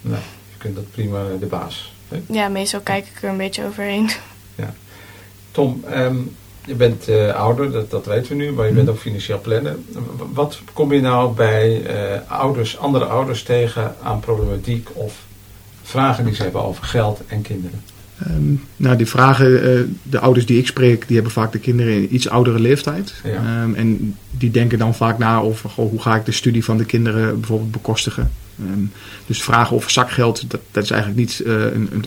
Je 0.00 0.16
kunt 0.62 0.74
dat 0.74 0.90
prima 0.90 1.22
de 1.40 1.46
baas. 1.46 1.92
hè? 2.08 2.20
Ja, 2.26 2.48
meestal 2.48 2.80
kijk 2.80 3.06
ik 3.06 3.22
er 3.22 3.28
een 3.28 3.36
beetje 3.36 3.64
overheen. 3.66 4.10
Tom, 5.50 5.84
ehm, 5.90 6.16
je 6.64 6.74
bent 6.74 7.08
eh, 7.08 7.34
ouder, 7.34 7.72
dat, 7.72 7.90
dat 7.90 8.06
weten 8.06 8.28
we 8.28 8.34
nu, 8.34 8.52
maar 8.52 8.66
je 8.66 8.72
bent 8.72 8.88
ook 8.88 8.98
financieel 8.98 9.40
planner. 9.40 9.76
Wat 10.32 10.60
kom 10.72 10.92
je 10.92 11.00
nou 11.00 11.34
bij 11.34 11.84
eh, 11.84 12.30
ouders, 12.30 12.78
andere 12.78 13.04
ouders 13.04 13.42
tegen 13.42 13.94
aan 14.02 14.20
problematiek 14.20 14.88
of 14.92 15.24
vragen 15.82 16.24
die 16.24 16.34
ze 16.34 16.42
hebben 16.42 16.62
over 16.62 16.84
geld 16.84 17.20
en 17.26 17.42
kinderen? 17.42 17.82
Ehm, 18.18 18.54
nou, 18.76 18.96
die 18.96 19.06
vragen, 19.06 19.62
eh, 19.62 19.80
de 20.02 20.18
ouders 20.18 20.46
die 20.46 20.58
ik 20.58 20.66
spreek, 20.66 21.06
die 21.06 21.14
hebben 21.14 21.32
vaak 21.32 21.52
de 21.52 21.58
kinderen 21.58 21.94
in 21.94 22.14
iets 22.14 22.28
oudere 22.28 22.60
leeftijd. 22.60 23.14
Ja. 23.24 23.30
Ehm, 23.30 23.74
en 23.74 24.16
die 24.30 24.50
denken 24.50 24.78
dan 24.78 24.94
vaak 24.94 25.18
na 25.18 25.40
over 25.40 25.70
goh, 25.70 25.90
hoe 25.90 26.00
ga 26.00 26.16
ik 26.16 26.24
de 26.24 26.32
studie 26.32 26.64
van 26.64 26.76
de 26.76 26.84
kinderen 26.84 27.40
bijvoorbeeld 27.40 27.72
bekostigen. 27.72 28.30
Ehm, 28.58 28.84
dus 29.26 29.42
vragen 29.42 29.76
over 29.76 29.90
zakgeld, 29.90 30.50
dat, 30.50 30.60
dat 30.70 30.84
is 30.84 30.90
eigenlijk 30.90 31.20
niet 31.20 31.40
eh, 31.40 31.52
een, 31.52 31.88
een, 31.92 32.04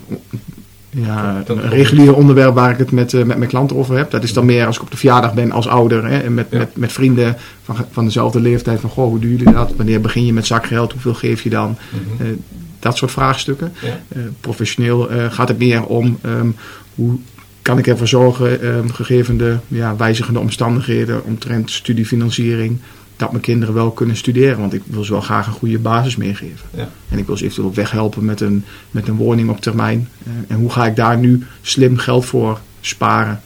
ja, 0.90 1.44
een 1.46 1.70
regulier 1.70 2.16
onderwerp 2.16 2.54
waar 2.54 2.72
ik 2.72 2.78
het 2.78 2.92
met, 2.92 3.14
eh, 3.14 3.24
met 3.24 3.38
mijn 3.38 3.50
klanten 3.50 3.78
over 3.78 3.98
heb. 3.98 4.12
Dat 4.12 4.24
is 4.24 4.34
dan 4.34 4.46
meer 4.46 4.66
als 4.66 4.76
ik 4.76 4.82
op 4.82 4.92
de 4.92 4.98
verjaardag 4.98 5.34
ben 5.34 5.52
als 5.52 5.68
ouder 5.68 6.06
hè, 6.06 6.20
en 6.20 6.34
met, 6.34 6.48
Ja. 6.50 6.58
met, 6.58 6.76
met 6.76 6.92
vrienden 6.92 7.38
van, 7.64 7.76
van 7.92 8.06
dezelfde 8.06 8.40
leeftijd. 8.40 8.80
Van 8.80 8.90
goh, 8.90 9.08
hoe 9.08 9.20
doen 9.20 9.30
jullie 9.30 9.54
dat? 9.54 9.74
Wanneer 9.76 10.02
begin 10.02 10.26
je 10.26 10.34
met 10.34 10.46
zakgeld? 10.46 10.92
Hoeveel 10.92 11.14
geef 11.14 11.42
je 11.42 11.50
dan? 11.50 11.78
Mhm. 11.90 12.24
Eh, 12.24 12.34
dat 12.80 12.98
soort 12.98 13.12
vraagstukken. 13.12 13.74
Ja. 13.82 14.00
Professioneel 14.42 15.10
gaat 15.30 15.48
het 15.48 15.58
meer 15.58 15.86
om 15.86 16.18
ehm, 16.22 16.50
hoe 16.96 17.18
kan 17.66 17.78
ik 17.78 17.88
ervoor 17.88 18.08
zorgen, 18.08 18.62
ehm, 18.62 18.88
gegeven 18.88 19.38
de 19.38 19.58
ja, 19.68 19.96
wijzigende 19.96 20.40
omstandigheden 20.40 21.24
omtrent 21.24 21.72
studiefinanciering, 21.72 22.80
dat 23.18 23.32
mijn 23.32 23.44
kinderen 23.44 23.74
wel 23.76 23.92
kunnen 23.92 24.16
studeren. 24.18 24.60
Want 24.60 24.74
ik 24.74 24.82
wil 24.86 25.04
ze 25.04 25.12
wel 25.12 25.22
graag 25.22 25.48
een 25.48 25.54
goede 25.54 25.80
basis 25.80 26.16
meegeven. 26.16 26.68
Ja. 26.74 26.90
En 27.10 27.18
ik 27.18 27.26
wil 27.26 27.38
ze 27.38 27.44
eventueel 27.44 27.68
ook 27.68 27.76
weghelpen 27.76 28.26
met 28.26 28.42
een, 28.42 28.66
met 28.92 29.08
een 29.08 29.16
woning 29.16 29.50
op 29.50 29.62
termijn. 29.62 30.10
Eh, 30.26 30.32
en 30.48 30.56
hoe 30.56 30.70
ga 30.72 30.86
ik 30.86 30.96
daar 30.96 31.18
nu 31.18 31.46
slim 31.62 31.98
geld 31.98 32.26
voor 32.26 32.60
sparen? 32.82 33.42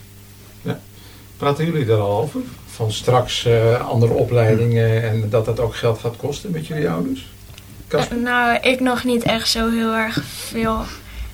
Praten 1.38 1.66
jullie 1.66 1.86
daar 1.86 1.98
al 1.98 2.22
over? 2.22 2.42
Van 2.66 2.92
straks 2.92 3.46
eh, 3.46 3.88
andere 3.90 4.14
opleidingen 4.14 5.04
en 5.04 5.30
dat 5.30 5.46
dat 5.46 5.60
ook 5.60 5.76
geld 5.76 6.00
gaat 6.00 6.16
kosten 6.18 6.52
met 6.52 6.68
jullie 6.68 6.90
ouders? 6.90 7.28
Kasper? 7.88 8.18
Nou, 8.18 8.60
ik 8.62 8.80
nog 8.80 9.04
niet 9.04 9.24
echt 9.24 9.50
zo 9.50 9.70
heel 9.72 9.94
erg 9.96 10.24
veel. 10.26 10.78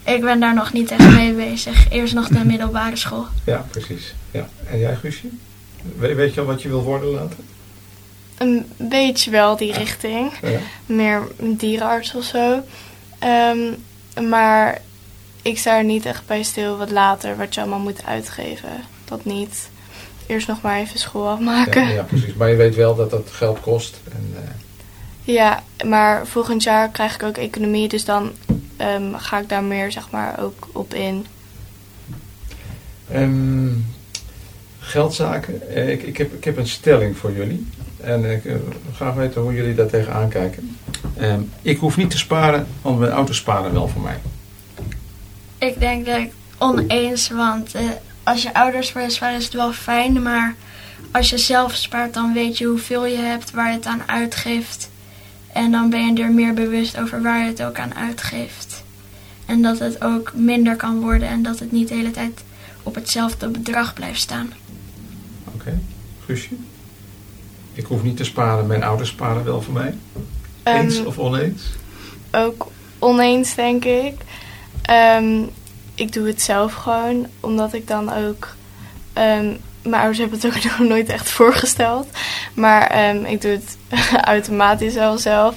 Ik 0.03 0.21
ben 0.21 0.39
daar 0.39 0.53
nog 0.55 0.73
niet 0.73 0.91
echt 0.91 1.11
mee 1.11 1.33
bezig. 1.33 1.89
Eerst 1.91 2.13
nog 2.13 2.27
de 2.27 2.45
middelbare 2.45 2.95
school. 2.95 3.25
Ja, 3.43 3.65
precies. 3.71 4.15
Ja. 4.31 4.49
En 4.71 4.79
jij, 4.79 4.95
Guusje? 4.95 5.27
We- 5.97 6.15
weet 6.15 6.33
je 6.33 6.39
al 6.39 6.45
wat 6.45 6.61
je 6.61 6.69
wil 6.69 6.83
worden 6.83 7.09
later? 7.09 7.37
Een 8.37 8.65
beetje 8.77 9.31
wel 9.31 9.55
die 9.55 9.73
richting. 9.73 10.31
Ja. 10.41 10.59
meer 10.85 11.27
een 11.37 11.55
dierenarts 11.55 12.15
of 12.15 12.23
zo. 12.23 12.61
Ehm, 13.19 13.73
maar 14.29 14.81
ik 15.41 15.57
sta 15.57 15.77
er 15.77 15.83
niet 15.83 16.05
echt 16.05 16.25
bij 16.25 16.43
stil 16.43 16.77
wat 16.77 16.91
later, 16.91 17.37
wat 17.37 17.53
je 17.53 17.61
allemaal 17.61 17.79
moet 17.79 18.05
uitgeven. 18.05 18.69
Dat 19.05 19.25
niet. 19.25 19.69
Eerst 20.27 20.47
nog 20.47 20.61
maar 20.61 20.79
even 20.79 20.99
school 20.99 21.27
afmaken. 21.29 21.81
Ja, 21.81 21.87
Ja, 21.87 21.93
ja, 21.93 22.03
precies. 22.03 22.33
Maar 22.33 22.49
je 22.49 22.55
weet 22.55 22.75
wel 22.75 22.95
dat 22.95 23.09
dat 23.09 23.29
geld 23.31 23.59
kost. 23.59 23.99
En, 24.11 24.33
eh, 24.35 25.55
maar 25.85 26.27
volgend 26.27 26.63
jaar 26.63 26.89
krijg 26.89 27.15
ik 27.15 27.23
ook 27.23 27.37
economie, 27.37 27.87
dus 27.87 28.05
dan 28.05 28.31
ehm, 28.77 29.13
ga 29.15 29.39
ik 29.39 29.49
daar 29.49 29.63
meer 29.63 29.91
zeg 29.91 30.09
maar 30.09 30.39
ook 30.39 30.67
op 30.71 30.93
in. 30.93 31.25
Ehm, 33.11 33.69
geldzaken. 34.79 35.69
Eh, 35.69 35.89
ik, 35.89 36.03
ik, 36.03 36.17
heb, 36.17 36.33
ik 36.33 36.43
heb 36.43 36.57
een 36.57 36.67
stelling 36.67 37.17
voor 37.17 37.31
jullie. 37.31 37.67
En 38.01 38.31
ik 38.31 38.43
wil 38.43 38.61
graag 38.95 39.13
weten 39.13 39.41
hoe 39.41 39.53
jullie 39.53 39.75
daar 39.75 39.87
tegenaan 39.87 40.29
kijken. 40.29 40.77
Ehm, 41.17 41.41
ik 41.61 41.77
hoef 41.77 41.97
niet 41.97 42.09
te 42.09 42.17
sparen, 42.17 42.67
want 42.81 42.99
mijn 42.99 43.11
ouders 43.11 43.37
sparen 43.37 43.73
wel 43.73 43.87
voor 43.87 44.01
mij. 44.01 44.17
Ik 45.57 45.79
denk 45.79 46.05
dat 46.05 46.17
ik 46.17 46.31
oneens, 46.57 47.29
want 47.29 47.75
eh, 47.75 47.83
als 48.23 48.41
je 48.41 48.53
ouders 48.53 48.91
voor 48.91 49.01
je 49.01 49.09
sparen 49.09 49.37
is 49.37 49.43
het 49.43 49.53
wel 49.53 49.73
fijn, 49.73 50.21
maar 50.21 50.55
als 51.11 51.29
je 51.29 51.37
zelf 51.37 51.75
spaart 51.75 52.13
dan 52.13 52.33
weet 52.33 52.57
je 52.57 52.65
hoeveel 52.65 53.05
je 53.05 53.17
hebt, 53.17 53.51
waar 53.51 53.69
je 53.69 53.75
het 53.75 53.85
aan 53.85 54.03
uitgeeft. 54.05 54.89
En 55.53 55.71
dan 55.71 55.89
ben 55.89 56.15
je 56.15 56.23
er 56.23 56.31
meer 56.31 56.53
bewust 56.53 56.99
over 56.99 57.21
waar 57.21 57.39
je 57.39 57.45
het 57.47 57.63
ook 57.63 57.79
aan 57.79 57.95
uitgeeft. 57.95 58.83
En 59.45 59.61
dat 59.61 59.79
het 59.79 60.03
ook 60.03 60.33
minder 60.33 60.75
kan 60.75 60.99
worden 60.99 61.27
en 61.27 61.43
dat 61.43 61.59
het 61.59 61.71
niet 61.71 61.87
de 61.87 61.93
hele 61.93 62.11
tijd 62.11 62.43
op 62.83 62.95
hetzelfde 62.95 63.47
bedrag 63.47 63.93
blijft 63.93 64.19
staan. 64.19 64.53
Oké, 65.53 65.79
Guusje? 66.25 66.55
Ik 67.75 67.86
hoef 67.86 68.03
niet 68.03 68.17
te 68.17 68.24
sparen, 68.24 68.67
mijn 68.67 68.84
ouders 68.84 69.10
sparen 69.10 69.44
wel 69.44 69.62
voor 69.62 69.74
mij. 69.74 69.98
Ehm, 70.63 70.77
Eens 70.77 71.03
of 71.05 71.17
oneens? 71.20 71.62
ook 72.32 72.67
oneens, 73.00 73.55
denk 73.55 73.86
ik. 73.86 74.13
Ehm, 74.82 75.41
ik 75.96 76.13
doe 76.13 76.27
het 76.27 76.41
zelf 76.41 76.74
gewoon, 76.74 77.27
omdat 77.39 77.74
ik 77.74 77.88
dan 77.88 78.13
ook. 78.13 78.48
ehm, 79.13 79.46
mijn 79.82 79.96
ouders 80.01 80.17
hebben 80.17 80.39
het 80.41 80.48
ook 80.55 80.63
nog 80.79 80.88
nooit 80.88 81.10
echt 81.10 81.29
voorgesteld. 81.29 82.08
Maar 82.53 82.96
ik 83.29 83.41
doe 83.41 83.51
het 83.51 83.77
automatisch 84.22 84.94
wel 84.94 85.17
zelf. 85.17 85.55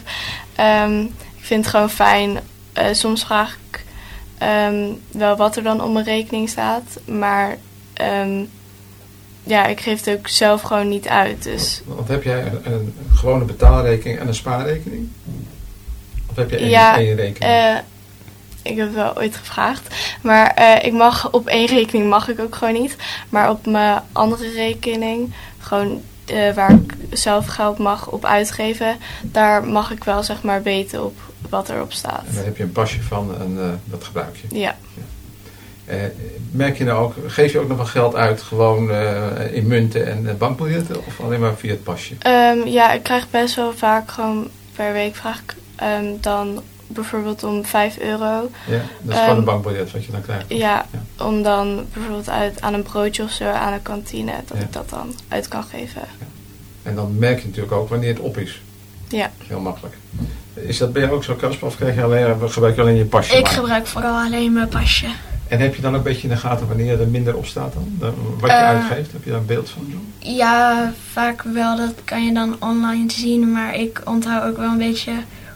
Ik 1.37 1.45
vind 1.45 1.65
het 1.65 1.75
gewoon 1.75 1.91
fijn. 1.91 2.39
Eh, 2.73 2.87
soms 2.93 3.25
vraag 3.25 3.59
ik 3.71 3.85
wel 5.13 5.37
wat 5.37 5.57
er 5.57 5.63
dan 5.63 5.83
op 5.83 5.93
mijn 5.93 6.05
rekening 6.05 6.49
staat. 6.49 7.01
Maar 7.07 7.57
ja, 9.49 9.67
ik 9.67 9.81
geef 9.81 10.05
het 10.05 10.19
ook 10.19 10.29
zelf 10.29 10.63
gewoon 10.63 10.89
niet 10.89 11.09
uit. 11.09 11.43
Dus 11.43 11.83
Want 11.85 12.09
heb 12.09 12.23
jij 12.23 12.47
een, 12.47 12.73
een 12.73 12.95
gewone 13.15 13.45
betaalrekening 13.45 14.19
en 14.19 14.29
een 14.29 14.35
spaarrekening? 14.35 15.09
Of 16.31 16.37
heb 16.37 16.51
je 16.51 16.57
één, 16.57 16.69
Ja, 16.69 16.99
één 16.99 17.17
rekening? 17.17 17.55
Eh, 17.55 17.77
ik 18.63 18.77
heb 18.77 18.87
het 18.87 18.95
wel 18.95 19.17
ooit 19.17 19.37
gevraagd. 19.37 19.95
Maar 20.23 20.55
eh, 20.55 20.85
ik 20.87 20.93
mag 20.93 21.33
op 21.33 21.47
één 21.47 21.67
rekening 21.67 22.09
mag 22.09 22.29
ik 22.29 22.41
ook 22.41 22.55
gewoon 22.55 22.75
niet. 22.75 22.97
Maar 23.29 23.51
op 23.51 23.67
mijn 23.67 24.03
andere 24.13 24.51
rekening, 24.51 25.33
gewoon 25.59 26.03
eh, 26.25 26.55
waar 26.55 26.73
ik 26.73 26.95
zelf 27.11 27.47
geld 27.47 27.79
mag 27.79 28.11
op 28.11 28.25
uitgeven, 28.25 28.97
daar 29.23 29.65
mag 29.65 29.91
ik 29.91 30.05
wel 30.05 30.23
zeg 30.23 30.43
maar 30.43 30.63
weten 30.63 31.05
op 31.05 31.19
wat 31.49 31.69
erop 31.69 31.93
staat. 31.93 32.25
En 32.29 32.35
daar 32.35 32.45
heb 32.45 32.57
je 32.57 32.63
een 32.63 32.73
pasje 32.73 33.03
van 33.03 33.35
en 33.41 33.81
dat 33.85 34.05
gebruik 34.05 34.37
je. 34.37 34.59
Ja. 34.59 34.77
Merk 36.51 36.79
je 36.79 36.85
nou 36.85 37.03
ook, 37.05 37.15
geef 37.27 37.53
je 37.53 37.59
ook 37.59 37.69
nog 37.69 37.77
wel 37.77 37.87
geld 37.87 38.15
uit 38.15 38.43
gewoon 38.43 38.91
eh, 38.91 39.27
in 39.53 39.67
munten 39.67 40.07
en 40.07 40.29
eh, 40.29 40.35
bankbiljetten 40.35 41.07
of 41.07 41.21
alleen 41.21 41.41
maar 41.41 41.55
via 41.57 41.71
het 41.71 41.83
pasje? 41.83 42.15
Ehm, 42.19 42.67
ja, 42.67 42.93
ik 42.93 43.03
krijg 43.03 43.31
best 43.31 43.55
wel 43.55 43.73
vaak 43.77 44.11
gewoon 44.11 44.49
per 44.77 44.93
week 44.93 45.15
vraag 45.17 45.39
ik 45.39 45.55
ehm, 45.77 46.05
dan 46.21 46.63
bijvoorbeeld 46.87 47.45
om 47.45 47.65
5 47.65 47.99
euro. 47.99 48.51
Ja, 48.67 48.81
dat 49.01 49.09
is 49.09 49.15
Ehm, 49.15 49.21
gewoon 49.23 49.39
een 49.39 49.45
bankbiljet 49.45 49.91
wat 49.93 50.05
je 50.05 50.13
dan 50.13 50.23
krijgt. 50.23 50.45
Ja, 50.49 50.87
Ja. 51.17 51.25
om 51.25 51.43
dan 51.43 51.87
bijvoorbeeld 51.93 52.29
uit 52.31 52.61
aan 52.61 52.75
een 52.75 52.83
broodje 52.83 53.23
of 53.23 53.31
zo 53.31 53.45
aan 53.45 53.73
de 53.73 53.81
kantine, 53.83 54.33
dat 54.47 54.59
Ja. 54.59 54.65
ik 54.65 54.73
dat 54.73 54.91
dan 54.91 55.15
uit 55.29 55.49
kan 55.49 55.65
geven. 55.65 56.03
En 56.83 56.95
dan 56.95 57.19
merk 57.19 57.39
je 57.41 57.47
natuurlijk 57.47 57.73
ook 57.75 57.89
wanneer 57.89 58.09
het 58.09 58.19
op 58.21 58.37
is. 58.39 58.63
Ja. 59.09 59.31
Heel 59.47 59.61
makkelijk. 59.61 59.95
Is 60.55 60.79
dat 60.79 60.93
bij 60.93 61.03
jou 61.03 61.15
ook 61.15 61.25
zo, 61.25 61.37
Casper? 61.37 61.67
Of 61.67 61.77
krijg 61.77 61.95
je 61.95 62.03
alleen, 62.03 62.51
gebruik 62.51 62.75
je 62.75 62.81
alleen 62.81 62.97
je 62.97 63.05
pasje? 63.05 63.37
Ik 63.37 63.43
maar? 63.45 63.53
gebruik 63.53 63.87
vooral 63.87 64.15
alleen 64.25 64.53
mijn 64.53 64.69
pasje. 64.69 65.07
En 65.49 65.59
heb 65.61 65.75
je 65.75 65.83
dan 65.83 65.91
ook 65.93 65.97
een 65.97 66.03
beetje 66.03 66.23
in 66.29 66.35
de 66.35 66.41
gaten 66.41 66.69
wanneer 66.69 67.01
er 67.01 67.09
minder 67.09 67.37
op 67.37 67.47
staat 67.47 67.73
dan? 67.73 67.89
Dan- 67.99 68.15
Wat 68.41 68.51
je 68.51 68.57
Eh. 68.57 68.69
uitgeeft? 68.69 69.13
Heb 69.13 69.25
je 69.25 69.31
daar 69.31 69.39
een 69.39 69.47
beeld 69.47 69.71
van? 69.71 69.93
Ja, 70.19 70.93
vaak 71.13 71.43
wel. 71.43 71.77
Dat 71.77 71.95
kan 72.05 72.25
je 72.25 72.33
dan 72.35 72.57
online 72.61 73.11
zien. 73.11 73.53
Maar 73.53 73.75
ik 73.75 74.01
onthoud 74.05 74.51
ook 74.51 74.57
wel 74.57 74.71
een 74.71 74.79
beetje 74.79 75.13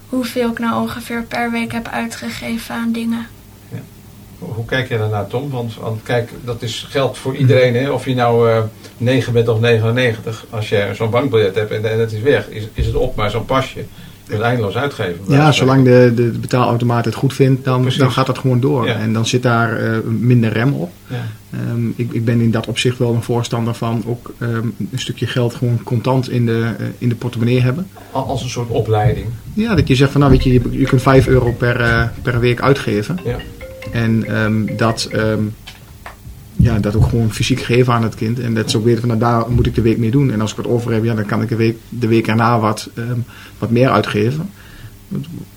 hoeveel 0.09 0.51
ik 0.51 0.59
nou 0.59 0.83
ongeveer 0.83 1.23
per 1.23 1.51
week 1.51 1.73
heb 1.73 1.89
uitgegeven 1.89 2.75
aan 2.75 2.93
dingen. 2.93 3.27
Hoe 4.39 4.65
kijk 4.65 4.89
je 4.89 4.99
daarnaar, 4.99 5.27
Tom? 5.27 5.51
Want, 5.51 5.75
want 5.75 6.03
kijk, 6.03 6.31
dat 6.45 6.63
is 6.63 6.87
geld 6.91 7.19
voor 7.19 7.37
iedereen. 7.37 7.75
Hè? 7.75 7.91
Of 7.91 8.05
je 8.05 8.15
nou 8.15 8.51
eh 8.51 8.63
9 8.97 9.33
bent 9.33 9.49
of 9.49 9.61
99. 9.61 10.45
Als 10.51 10.69
je 10.69 10.91
zo'n 10.95 11.11
bankbiljet 11.11 11.55
hebt 11.55 11.71
en, 11.71 11.91
en 11.93 11.99
het 12.01 12.13
is 12.13 12.21
weg, 12.21 12.49
is, 12.49 12.69
is 12.73 12.87
het 12.87 12.95
op. 12.95 13.17
Maar 13.17 13.31
zo'n 13.31 13.45
pasje, 13.45 13.85
je 14.33 14.39
kunt 14.39 14.51
eindeloos 14.51 14.77
uitgeven. 14.77 15.19
Ja, 15.29 15.53
zolang 15.53 15.85
de, 15.85 16.13
de, 16.15 16.23
betaalautomaat 16.23 17.05
het 17.05 17.15
goed 17.15 17.35
vindt, 17.35 17.65
dan, 17.65 17.81
Precies. 17.81 18.01
dan 18.01 18.13
gaat 18.13 18.27
dat 18.27 18.39
gewoon 18.39 18.61
door. 18.61 18.87
Ja. 18.87 18.95
En 18.95 19.13
dan 19.13 19.27
zit 19.27 19.43
daar 19.43 19.77
eh, 19.79 19.99
minder 20.19 20.53
rem 20.53 20.73
op. 20.73 20.91
Ja. 21.07 21.17
Ehm, 21.51 21.89
ik, 21.97 22.13
ik 22.13 22.25
ben 22.25 22.41
in 22.41 22.51
dat 22.51 22.67
opzicht 22.67 22.99
wel 22.99 23.15
een 23.15 23.23
voorstander 23.23 23.75
van 23.75 24.03
ook 24.07 24.33
ehm, 24.39 24.67
een 24.91 24.99
stukje 24.99 25.27
geld 25.27 25.55
gewoon 25.55 25.81
contant 25.83 26.31
in 26.31 26.47
de, 26.47 26.71
eh, 26.79 26.87
in 26.99 27.09
de 27.09 27.15
portemonnee 27.15 27.61
hebben. 27.61 27.87
Al- 28.11 28.27
Als 28.27 28.43
een 28.43 28.49
soort 28.51 28.69
opleiding. 28.69 29.27
Ja, 29.55 29.75
dat 29.75 29.89
je 29.89 29.95
zegt 29.95 30.11
van 30.11 30.21
nou 30.21 30.33
weet 30.33 30.43
je, 30.45 30.53
je, 30.53 30.61
je 30.71 30.85
kunt 30.87 31.03
5 31.03 31.27
euro 31.27 31.53
per, 31.53 31.81
eh, 31.81 32.05
per 32.23 32.41
week 32.41 32.61
uitgeven. 32.61 33.19
Ja. 33.25 33.37
En 33.93 34.25
ehm, 34.27 34.77
dat, 34.77 35.09
ja, 36.57 36.79
dat 36.79 36.97
ook 36.97 37.05
gewoon 37.09 37.33
fysiek 37.33 37.61
geven 37.61 37.93
aan 37.93 38.03
het 38.03 38.15
kind. 38.15 38.41
En 38.41 38.55
dat 38.55 38.71
ze 38.71 38.77
ook 38.77 38.85
weten 38.85 39.01
van 39.01 39.09
nou, 39.09 39.21
daar 39.21 39.51
moet 39.51 39.67
ik 39.67 39.75
de 39.75 39.83
week 39.83 39.99
mee 39.99 40.11
doen. 40.11 40.33
En 40.33 40.41
als 40.41 40.51
ik 40.51 40.57
wat 40.57 40.67
over 40.67 40.93
heb, 40.93 41.05
ja, 41.05 41.15
dan 41.15 41.27
kan 41.27 41.43
ik 41.43 41.49
de 41.49 41.57
week, 41.57 41.77
de 41.89 42.07
week 42.07 42.27
erna 42.27 42.59
wat, 42.59 42.89
ehm, 42.95 43.19
wat 43.59 43.71
meer 43.71 43.91
uitgeven. 43.91 44.51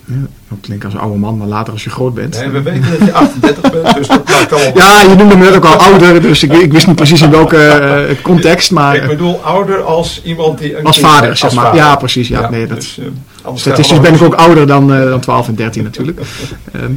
Ja, 0.06 0.28
dat 0.50 0.58
klinkt 0.62 0.86
als 0.86 0.94
een 0.94 1.00
oude 1.00 1.18
man, 1.18 1.38
maar 1.38 1.48
later 1.48 1.74
als 1.74 1.84
je 1.84 1.90
groot 1.90 2.14
bent. 2.14 2.40
Nee, 2.40 2.50
we 2.50 2.62
weten 2.62 2.90
dat 3.00 3.08
je 3.08 3.14
38 3.14 3.72
bent, 3.72 3.96
dus 3.96 4.08
dat 4.08 4.30
maakt 4.30 4.54
allemaal... 4.54 4.78
Ja, 4.78 5.02
je 5.02 5.16
noemde 5.16 5.36
me 5.36 5.44
net 5.44 5.56
ook 5.56 5.66
al 5.66 5.76
ouder, 5.76 6.22
dus 6.22 6.44
ik, 6.44 6.54
ik 6.54 6.72
wist 6.72 6.88
niet 6.88 6.96
precies 6.96 7.22
in 7.22 7.30
welke 7.30 7.58
eh, 7.58 8.22
context. 8.22 8.72
Maar 8.72 8.96
Ik 8.96 9.02
eh, 9.02 9.08
bedoel 9.08 9.42
ouder 9.44 9.82
als 9.84 10.22
iemand 10.24 10.60
die... 10.60 10.78
Een 10.78 10.86
als 10.86 11.00
vader, 11.00 11.38
zeg 11.38 11.54
maar. 11.54 11.64
vader. 11.64 11.80
Ja, 11.80 11.96
precies. 11.96 12.28
Ja, 12.28 12.50
nee, 12.50 12.68
dat, 12.68 12.78
dus, 12.78 12.98
eh, 12.98 13.06
anders 13.06 13.35
Statistisch 13.54 13.98
krijgen 13.98 14.20
ben 14.20 14.28
ik 14.28 14.34
ook 14.34 14.40
ouder 14.40 14.68
dan, 14.68 14.94
eh, 14.94 15.04
dan 15.04 15.20
12 15.20 15.48
en 15.48 15.56
13 15.56 15.84
natuurlijk. 15.84 16.20
Ehm, 16.72 16.92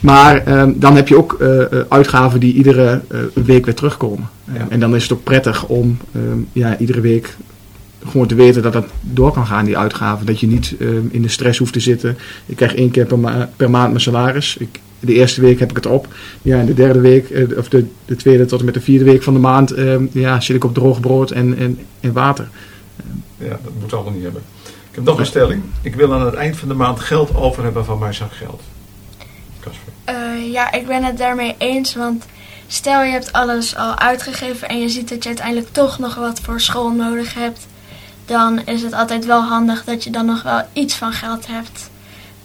maar 0.00 0.44
ehm, 0.44 0.72
dan 0.76 0.96
heb 0.96 1.08
je 1.08 1.16
ook 1.16 1.36
eh, 1.40 1.62
eh, 1.62 1.68
uitgaven 1.88 2.40
die 2.40 2.54
iedere 2.54 3.00
week 3.34 3.64
weer 3.64 3.74
terugkomen. 3.74 4.28
Ja. 4.52 4.66
En 4.68 4.80
dan 4.80 4.94
is 4.94 5.02
het 5.02 5.12
ook 5.12 5.24
prettig 5.24 5.66
om 5.66 5.98
ehm, 6.14 6.38
ja, 6.52 6.78
iedere 6.78 7.00
week 7.00 7.36
gewoon 8.06 8.26
te 8.26 8.34
weten 8.34 8.62
dat 8.62 8.72
dat 8.72 8.86
door 9.00 9.32
kan 9.32 9.46
gaan, 9.46 9.64
die 9.64 9.78
uitgaven. 9.78 10.26
Dat 10.26 10.40
je 10.40 10.46
niet 10.46 10.74
in 11.10 11.22
de 11.22 11.28
stress 11.28 11.58
hoeft 11.58 11.72
te 11.72 11.80
zitten. 11.80 12.18
Ik 12.46 12.56
krijg 12.56 12.74
één 12.74 12.90
keer 12.90 13.06
per, 13.06 13.18
ma- 13.18 13.50
per 13.56 13.70
maand 13.70 13.88
mijn 13.88 14.00
salaris. 14.00 14.56
Ik, 14.56 14.80
de 15.00 15.14
eerste 15.14 15.40
week 15.40 15.58
heb 15.58 15.70
ik 15.70 15.76
het 15.76 15.86
op. 15.86 16.08
Ja, 16.42 16.58
en 16.58 16.66
de 16.66 16.74
derde 16.74 17.00
week, 17.00 17.46
of 17.56 17.68
de, 17.68 17.84
de 18.04 18.16
tweede 18.16 18.44
tot 18.44 18.58
en 18.58 18.64
met 18.64 18.74
de 18.74 18.80
vierde 18.80 19.04
week 19.04 19.22
van 19.22 19.34
de 19.34 19.40
maand, 19.40 19.74
ja, 20.12 20.40
zit 20.40 20.56
ik 20.56 20.64
op 20.64 20.74
droog 20.74 21.00
brood 21.00 21.30
en, 21.30 21.56
en, 21.56 21.78
en 22.00 22.12
water. 22.12 22.48
Ja, 23.38 23.48
dat 23.48 23.72
moet 23.80 23.92
allemaal 23.92 24.12
niet 24.12 24.22
hebben. 24.22 24.42
Ik 24.90 24.96
heb 24.96 25.04
nog 25.04 25.18
een 25.18 25.26
stelling. 25.26 25.62
Ik 25.82 25.94
wil 25.94 26.12
aan 26.12 26.24
het 26.24 26.34
eind 26.34 26.56
van 26.56 26.68
de 26.68 26.74
maand 26.74 27.00
geld 27.00 27.34
over 27.34 27.62
hebben 27.62 27.84
van 27.84 27.98
mijn 27.98 28.14
zakgeld. 28.14 28.62
Casper. 29.60 29.92
Eh, 30.04 30.52
ja, 30.52 30.72
ik 30.72 30.86
ben 30.86 31.04
het 31.04 31.18
daarmee 31.18 31.54
eens. 31.58 31.94
Want 31.94 32.24
stel 32.66 33.02
je 33.02 33.12
hebt 33.12 33.32
alles 33.32 33.76
al 33.76 33.98
uitgegeven 33.98 34.68
en 34.68 34.80
je 34.80 34.88
ziet 34.88 35.08
dat 35.08 35.22
je 35.22 35.28
uiteindelijk 35.28 35.72
toch 35.72 35.98
nog 35.98 36.14
wat 36.14 36.40
voor 36.40 36.60
school 36.60 36.90
nodig 36.90 37.34
hebt. 37.34 37.66
Dan 38.24 38.66
is 38.66 38.82
het 38.82 38.92
altijd 38.92 39.26
wel 39.26 39.42
handig 39.42 39.84
dat 39.84 40.04
je 40.04 40.10
dan 40.10 40.26
nog 40.26 40.42
wel 40.42 40.62
iets 40.72 40.94
van 40.94 41.12
geld 41.12 41.46
hebt. 41.46 41.90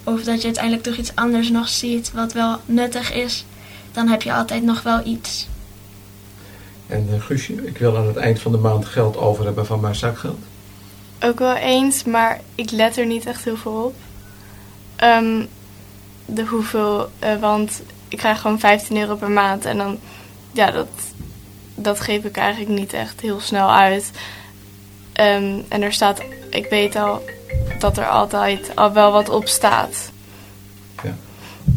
Of 0.04 0.24
dat 0.24 0.40
je 0.40 0.46
uiteindelijk 0.46 0.84
toch 0.84 0.96
iets 0.96 1.16
anders 1.16 1.50
nog 1.50 1.68
ziet 1.68 2.12
wat 2.12 2.34
wel 2.34 2.60
nuttig 2.66 3.14
is. 3.14 3.46
Dan 3.92 4.08
heb 4.08 4.22
je 4.22 4.34
altijd 4.34 4.64
nog 4.64 4.82
wel 4.84 5.06
iets. 5.06 5.48
En 6.88 7.08
eh, 7.12 7.22
Guusje, 7.22 7.54
ik 7.54 7.78
wil 7.78 7.98
aan 7.98 8.08
het 8.08 8.18
eind 8.18 8.40
van 8.40 8.52
de 8.52 8.58
maand 8.58 8.86
geld 8.86 9.18
over 9.18 9.46
hebben 9.46 9.66
van 9.66 9.80
mijn 9.80 9.96
zakgeld. 9.96 10.40
Ook 11.26 11.40
wel 11.40 11.56
eens, 11.56 12.04
maar 12.04 12.40
ik 12.56 12.72
let 12.72 12.98
er 12.98 13.06
niet 13.06 13.26
echt 13.26 13.44
heel 13.44 13.58
veel 13.58 13.84
op. 13.84 13.96
Ehm, 14.96 15.46
de 16.26 16.46
hoeveel, 16.46 17.10
eh, 17.20 17.40
want 17.40 17.82
ik 18.08 18.18
krijg 18.18 18.42
gewoon 18.42 18.60
15 18.60 18.98
euro 18.98 19.16
per 19.16 19.32
maand 19.32 19.66
en 19.66 19.78
dan, 19.78 20.00
ja, 20.52 20.72
dat, 20.72 20.88
dat 21.76 22.00
geef 22.00 22.24
ik 22.24 22.38
eigenlijk 22.38 22.80
niet 22.80 22.94
echt 22.94 23.22
heel 23.22 23.40
snel 23.40 23.72
uit. 23.72 24.12
Ehm, 25.14 25.60
en 25.68 25.82
er 25.82 25.94
staat, 25.94 26.22
ik 26.50 26.66
weet 26.70 26.96
al 26.96 27.24
dat 27.80 27.98
er 27.98 28.08
altijd 28.08 28.76
al 28.76 28.94
wel 28.94 29.12
wat 29.12 29.30
op 29.30 29.48
staat. 29.48 30.12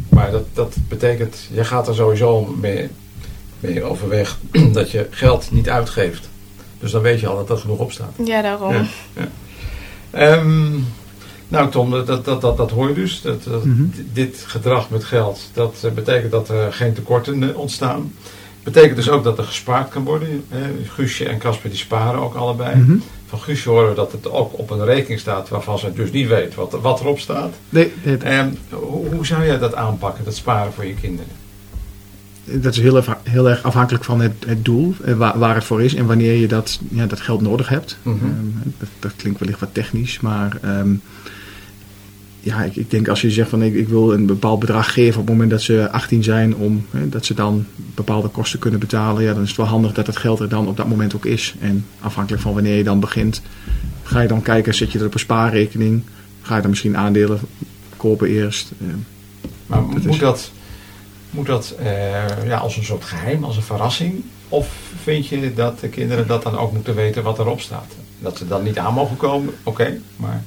Maar 0.09 0.31
dat, 0.31 0.45
dat 0.55 0.77
betekent, 0.89 1.49
je 1.53 1.65
gaat 1.65 1.89
er 1.89 1.95
sowieso 1.95 2.45
mee, 2.45 2.89
mee 3.61 3.83
overweg 3.83 4.39
dat 4.73 4.91
je 4.91 5.07
geld 5.11 5.51
niet 5.51 5.69
uitgeeft. 5.69 6.29
Dus 6.81 6.91
dan 6.91 7.03
weet 7.03 7.21
je 7.21 7.27
al 7.27 7.37
dat 7.37 7.51
er 7.51 7.57
genoeg 7.57 7.79
op 7.79 7.93
staat. 7.93 8.13
Ja, 8.25 8.43
daarom. 8.43 8.73
Ja. 8.75 9.29
Ehm, 10.11 10.71
nou 11.49 11.71
Tom, 11.71 11.91
dat, 11.91 12.07
dat, 12.07 12.25
dat, 12.25 12.41
dat, 12.41 12.57
dat 12.57 12.71
hoor 12.71 12.89
je 12.89 12.95
dus. 12.95 13.21
Dat, 13.23 13.45
dat- 13.45 13.65
Mhm. 13.65 13.85
Dit 14.13 14.45
gedrag 14.47 14.91
met 14.91 15.05
geld, 15.05 15.51
dat 15.53 15.75
eh, 15.85 15.91
betekent 15.91 16.31
dat 16.33 16.49
er 16.49 16.73
geen 16.73 16.93
tekorten 16.95 17.43
eh, 17.51 17.57
ontstaan. 17.59 18.13
Betekent 18.63 18.97
dus 18.97 19.09
ook 19.11 19.25
dat 19.25 19.39
er 19.39 19.45
gespaard 19.45 19.89
kan 19.89 20.05
worden. 20.05 20.45
Hè. 20.49 20.61
Guusje 20.89 21.29
en 21.29 21.39
Casper 21.39 21.71
die 21.71 21.79
sparen 21.79 22.21
ook 22.21 22.35
allebei. 22.35 22.77
Mhm. 22.77 22.97
Van 23.27 23.39
Guusje 23.41 23.69
horen 23.69 23.89
we 23.89 23.95
dat 23.95 24.13
het 24.13 24.31
ook 24.31 24.59
op 24.59 24.71
een 24.71 24.85
rekening 24.85 25.21
staat 25.21 25.49
waarvan 25.49 25.79
ze 25.79 25.93
dus 25.93 26.11
niet 26.11 26.29
weet 26.29 26.55
wat, 26.55 26.77
wat 26.83 27.01
erop 27.01 27.19
staat. 27.19 27.55
Nee, 27.69 27.93
nee, 28.03 28.17
Ehm, 28.17 28.49
hoe, 28.71 29.15
hoe 29.15 29.27
zou 29.27 29.45
jij 29.47 29.59
dat 29.59 29.75
aanpakken, 29.75 30.25
dat 30.25 30.35
sparen 30.37 30.73
voor 30.73 30.85
je 30.87 30.95
kinderen? 30.95 31.33
Dat 32.53 32.73
is 32.75 32.81
heel 32.81 32.97
erg, 32.97 33.17
heel 33.23 33.49
erg 33.49 33.63
afhankelijk 33.63 34.05
van 34.05 34.21
het, 34.21 34.33
het 34.47 34.65
doel, 34.65 34.95
eh, 35.05 35.15
waar, 35.15 35.39
waar 35.39 35.55
het 35.55 35.65
voor 35.65 35.83
is 35.83 35.95
en 35.95 36.07
wanneer 36.07 36.35
je 36.35 36.49
dat, 36.49 36.81
ja, 36.91 37.07
dat 37.07 37.21
geld 37.21 37.41
nodig 37.41 37.69
hebt. 37.69 37.99
Mhm. 38.03 38.17
Ehm, 38.17 38.69
dat, 38.79 38.89
dat 38.99 39.13
klinkt 39.17 39.39
wellicht 39.41 39.61
wat 39.61 39.69
technisch, 39.75 40.21
maar 40.21 40.59
ehm, 40.63 40.91
ja, 42.41 42.63
ik, 42.63 42.77
ik 42.77 42.91
denk 42.91 43.09
als 43.09 43.21
je 43.21 43.31
zegt 43.31 43.51
van 43.51 43.63
ik, 43.63 43.75
ik 43.75 43.89
wil 43.89 44.13
een 44.13 44.27
bepaald 44.27 44.59
bedrag 44.61 44.93
geven 44.93 45.21
op 45.21 45.27
het 45.27 45.31
moment 45.33 45.51
dat 45.51 45.63
ze 45.63 45.91
18 45.91 46.23
zijn, 46.23 46.55
om, 46.57 46.87
hè, 46.91 47.09
dat 47.09 47.25
ze 47.27 47.35
dan 47.35 47.67
bepaalde 47.95 48.29
kosten 48.29 48.59
kunnen 48.59 48.81
betalen, 48.81 49.23
ja, 49.23 49.33
dan 49.35 49.43
is 49.43 49.49
het 49.49 49.57
wel 49.57 49.67
handig 49.67 49.93
dat 49.93 50.07
het 50.07 50.17
geld 50.17 50.41
er 50.41 50.49
dan 50.49 50.67
op 50.69 50.77
dat 50.77 50.89
moment 50.89 51.15
ook 51.17 51.25
is. 51.25 51.55
En 51.61 51.85
afhankelijk 52.01 52.43
van 52.43 52.55
wanneer 52.55 52.77
je 52.77 52.85
dan 52.85 53.01
begint, 53.01 53.43
ga 54.03 54.21
je 54.21 54.29
dan 54.29 54.43
kijken, 54.43 54.75
zet 54.75 54.93
je 54.93 54.99
dat 54.99 55.07
op 55.07 55.15
een 55.15 55.21
spaarrekening, 55.21 56.03
ga 56.43 56.55
je 56.57 56.61
dan 56.61 56.71
misschien 56.71 56.97
aandelen 56.97 57.39
kopen 57.97 58.29
eerst. 58.29 58.73
Ehm, 58.81 58.91
Maar 59.67 59.79
Dat 59.81 59.89
moet 60.05 60.07
is- 60.15 60.19
dat, 60.19 60.51
moet 61.31 61.47
dat 61.47 61.75
eh, 61.79 62.47
ja, 62.47 62.57
als 62.57 62.77
een 62.77 62.85
soort 62.85 63.05
geheim, 63.05 63.45
als 63.45 63.57
een 63.57 63.63
verrassing? 63.63 64.15
Of 64.49 64.69
vind 65.03 65.27
je 65.27 65.53
dat 65.55 65.81
de 65.81 65.89
kinderen 65.89 66.27
dat 66.27 66.43
dan 66.43 66.59
ook 66.59 66.73
moeten 66.73 66.95
weten 66.95 67.23
wat 67.23 67.39
erop 67.39 67.61
staat? 67.61 67.93
Dat 68.21 68.37
ze 68.39 68.47
dan 68.49 68.63
niet 68.63 68.79
aan 68.79 68.95
mogen 68.95 69.17
komen, 69.17 69.55
oké, 69.63 69.99
maar 70.17 70.43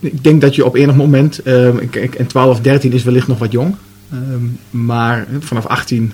Ik 0.00 0.24
denk 0.24 0.40
dat 0.40 0.54
je 0.54 0.64
op 0.64 0.74
enig 0.74 0.94
moment, 0.94 1.38
ehm, 1.42 1.76
ik- 1.78 1.94
ik- 1.96 2.14
en 2.14 2.26
12, 2.26 2.60
13 2.60 2.92
is 2.92 3.02
wellicht 3.04 3.26
nog 3.28 3.38
wat 3.38 3.52
jong, 3.52 3.74
ehm, 4.12 4.44
maar 4.70 5.26
vanaf 5.40 5.66
18, 5.66 6.12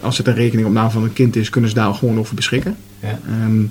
als 0.00 0.18
het 0.18 0.26
een 0.26 0.34
rekening 0.34 0.66
op 0.66 0.72
naam 0.72 0.90
van 0.90 1.02
een 1.02 1.12
kind 1.12 1.36
is, 1.36 1.50
kunnen 1.50 1.70
ze 1.70 1.76
daar 1.76 1.94
gewoon 1.94 2.18
over 2.18 2.34
beschikken. 2.34 2.76
ja. 3.00 3.18
Ehm, 3.28 3.62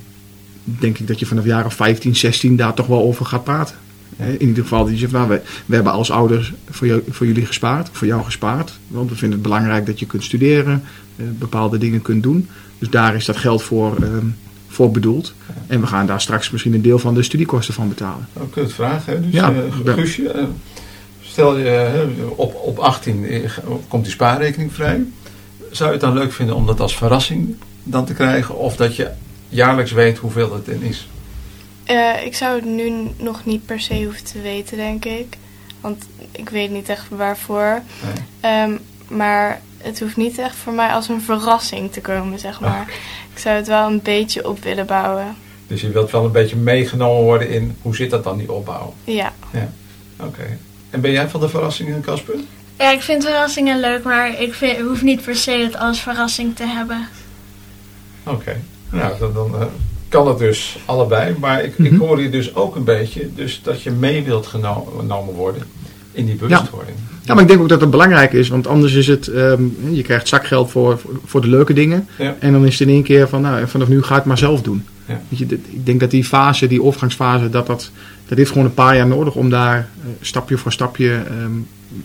denk 0.64 0.98
ik 1.00 1.08
dat 1.08 1.20
je 1.20 1.26
vanaf 1.26 1.46
jaar 1.46 1.66
of 1.66 1.74
15, 1.74 2.16
16 2.16 2.56
daar 2.56 2.74
toch 2.74 2.88
wel 2.88 3.02
over 3.02 3.26
gaat 3.26 3.44
praten. 3.44 3.76
In 4.18 4.48
ieder 4.48 4.64
geval, 4.64 4.84
dat 4.84 4.94
je 4.94 4.98
zegt, 5.00 5.12
nou, 5.12 5.30
we, 5.30 5.42
we 5.66 5.76
hebben 5.76 5.94
als 5.94 6.12
ouders 6.12 6.54
voor, 6.70 6.88
jou, 6.88 7.04
voor 7.10 7.28
jullie 7.28 7.46
gespaard, 7.46 7.90
voor 7.92 8.08
jou 8.08 8.24
gespaard. 8.24 8.80
Want 8.88 9.10
we 9.10 9.16
vinden 9.16 9.40
het 9.40 9.48
belangrijk 9.48 9.86
dat 9.86 10.00
je 10.00 10.06
kunt 10.06 10.24
studeren, 10.24 10.84
eh, 11.16 11.26
bepaalde 11.30 11.78
dingen 11.78 12.02
kunt 12.02 12.24
doen. 12.24 12.50
Dus 12.80 12.90
daar 12.90 13.16
is 13.16 13.26
dat 13.26 13.38
geld 13.38 13.64
voor, 13.64 13.96
ehm, 13.96 14.26
voor 14.68 14.92
bedoeld. 14.92 15.34
En 15.68 15.82
we 15.82 15.88
gaan 15.88 16.06
daar 16.06 16.22
straks 16.22 16.50
misschien 16.50 16.74
een 16.74 16.82
deel 16.82 17.00
van 17.00 17.14
de 17.14 17.24
studiekosten 17.24 17.74
van 17.74 17.88
betalen. 17.90 18.28
dan 18.34 18.50
kun 18.50 18.62
je 18.62 18.68
het 18.68 18.76
vragen. 18.76 19.14
Hè? 19.14 19.22
Dus 19.22 19.34
Ja. 19.34 19.54
Guusje, 19.86 20.30
eh, 20.30 20.44
Stel 21.34 21.58
je 21.58 22.06
op, 22.36 22.56
op 22.56 22.78
18 22.78 23.26
eh, 23.26 23.50
komt 23.88 24.04
die 24.04 24.14
spaarrekening 24.14 24.74
vrij. 24.74 25.04
Zou 25.72 25.90
je 25.90 25.96
het 25.96 26.06
dan 26.06 26.14
leuk 26.14 26.32
vinden 26.32 26.56
om 26.56 26.66
dat 26.66 26.80
als 26.80 26.98
verrassing 26.98 27.56
dan 27.84 28.06
te 28.06 28.14
krijgen? 28.14 28.58
Of 28.58 28.76
dat 28.76 28.96
je 28.96 29.10
jaarlijks 29.50 29.92
weet 29.92 30.18
hoeveel 30.18 30.54
het 30.54 30.68
in 30.68 30.82
is? 30.82 31.08
Eh, 31.84 32.26
ik 32.26 32.36
zou 32.36 32.56
het 32.56 32.66
nu 32.66 33.12
nog 33.18 33.46
niet 33.46 33.66
per 33.66 33.80
se 33.80 34.04
hoeven 34.04 34.24
te 34.24 34.42
weten, 34.42 34.78
denk 34.78 35.06
ik. 35.06 35.38
Want 35.82 36.06
ik 36.32 36.50
weet 36.50 36.70
niet 36.70 36.90
echt 36.90 37.10
waarvoor. 37.10 37.82
Nee. 38.04 38.14
Ehm, 38.40 38.78
maar 39.08 39.62
het 39.78 40.00
hoeft 40.00 40.18
niet 40.18 40.38
echt 40.38 40.56
voor 40.56 40.74
mij 40.74 40.90
als 40.90 41.08
een 41.08 41.22
verrassing 41.22 41.92
te 41.92 42.02
komen, 42.02 42.40
zeg 42.40 42.60
maar. 42.60 42.94
Ik 43.34 43.40
zou 43.40 43.56
het 43.56 43.68
wel 43.68 43.88
een 43.88 44.02
beetje 44.02 44.48
op 44.48 44.64
willen 44.64 44.86
bouwen. 44.86 45.36
Dus 45.68 45.82
je 45.82 45.90
wilt 45.90 46.12
wel 46.12 46.26
een 46.26 46.32
beetje 46.32 46.56
meegenomen 46.56 47.24
worden 47.24 47.50
in 47.50 47.78
hoe 47.82 47.96
zit 47.96 48.10
dat 48.10 48.24
dan, 48.24 48.38
die 48.38 48.52
opbouw? 48.52 48.94
Ja. 49.04 49.34
Oké. 50.20 50.58
En 50.90 51.02
ben 51.02 51.12
jij 51.12 51.30
van 51.30 51.40
de 51.40 51.50
verrassingen, 51.50 52.02
Casper? 52.02 52.36
Ja, 52.78 52.92
ik 52.92 53.02
vind 53.02 53.24
verrassingen 53.24 53.80
leuk, 53.80 54.04
maar 54.04 54.42
ik 54.42 54.54
vind, 54.54 54.80
hoef 54.80 55.02
niet 55.02 55.22
per 55.22 55.36
se 55.36 55.52
het 55.52 55.78
als 55.78 56.02
verrassing 56.02 56.56
te 56.56 56.66
hebben. 56.66 57.08
Oké. 58.24 58.62
Nou, 58.90 59.20
dan, 59.20 59.34
dan 59.34 59.62
eh, 59.62 59.66
kan 60.14 60.28
het 60.28 60.38
dus 60.38 60.78
allebei. 60.86 61.36
Maar 61.40 61.64
ik, 61.64 61.74
ik 61.78 61.92
Mhm. 61.92 62.00
hoor 62.02 62.22
je 62.22 62.30
dus 62.30 62.56
ook 62.56 62.76
een 62.76 62.84
beetje 62.84 63.30
dus 63.36 63.60
dat 63.64 63.82
je 63.82 63.92
mee 63.92 64.24
wilt 64.24 64.48
geno- 64.48 64.94
genomen 65.00 65.34
worden 65.34 65.64
in 66.12 66.26
die 66.26 66.36
bewustwording. 66.36 66.98
Ja, 67.22 67.34
maar 67.34 67.44
ik 67.44 67.50
denk 67.50 67.62
ook 67.62 67.70
dat 67.70 67.82
het 67.82 67.90
belangrijk 67.90 68.34
is, 68.34 68.50
want 68.50 68.68
anders 68.68 68.94
is 68.94 69.08
het, 69.08 69.28
ehm, 69.28 69.62
je 69.92 70.02
krijgt 70.02 70.28
zakgeld 70.28 70.72
voor, 70.72 71.02
voor 71.26 71.42
de 71.42 71.48
leuke 71.48 71.74
dingen. 71.74 72.08
Ja. 72.18 72.36
En 72.40 72.52
dan 72.52 72.66
is 72.66 72.80
het 72.80 72.88
in 72.88 72.94
één 72.94 73.04
keer 73.04 73.28
van, 73.28 73.42
nou, 73.42 73.68
vanaf 73.68 73.88
nu 73.88 74.02
ga 74.04 74.10
ik 74.12 74.16
het 74.16 74.26
maar 74.26 74.38
zelf 74.38 74.62
doen. 74.62 74.86
Ja. 75.06 75.22
Weet 75.30 75.40
je, 75.40 75.46
ik 75.70 75.86
denk 75.86 76.00
dat 76.00 76.12
die 76.12 76.24
fase, 76.24 76.68
die 76.68 76.84
overgangsfase, 76.84 77.50
dat, 77.50 77.68
dat, 77.68 77.92
dat 78.28 78.38
heeft 78.38 78.52
gewoon 78.52 78.66
een 78.66 78.74
paar 78.74 78.96
jaar 78.96 79.08
nodig 79.08 79.36
om 79.36 79.50
daar 79.50 79.78
eh, 79.78 80.08
stapje 80.22 80.58
voor 80.58 80.72
stapje 80.72 81.12
ehm, 81.14 81.52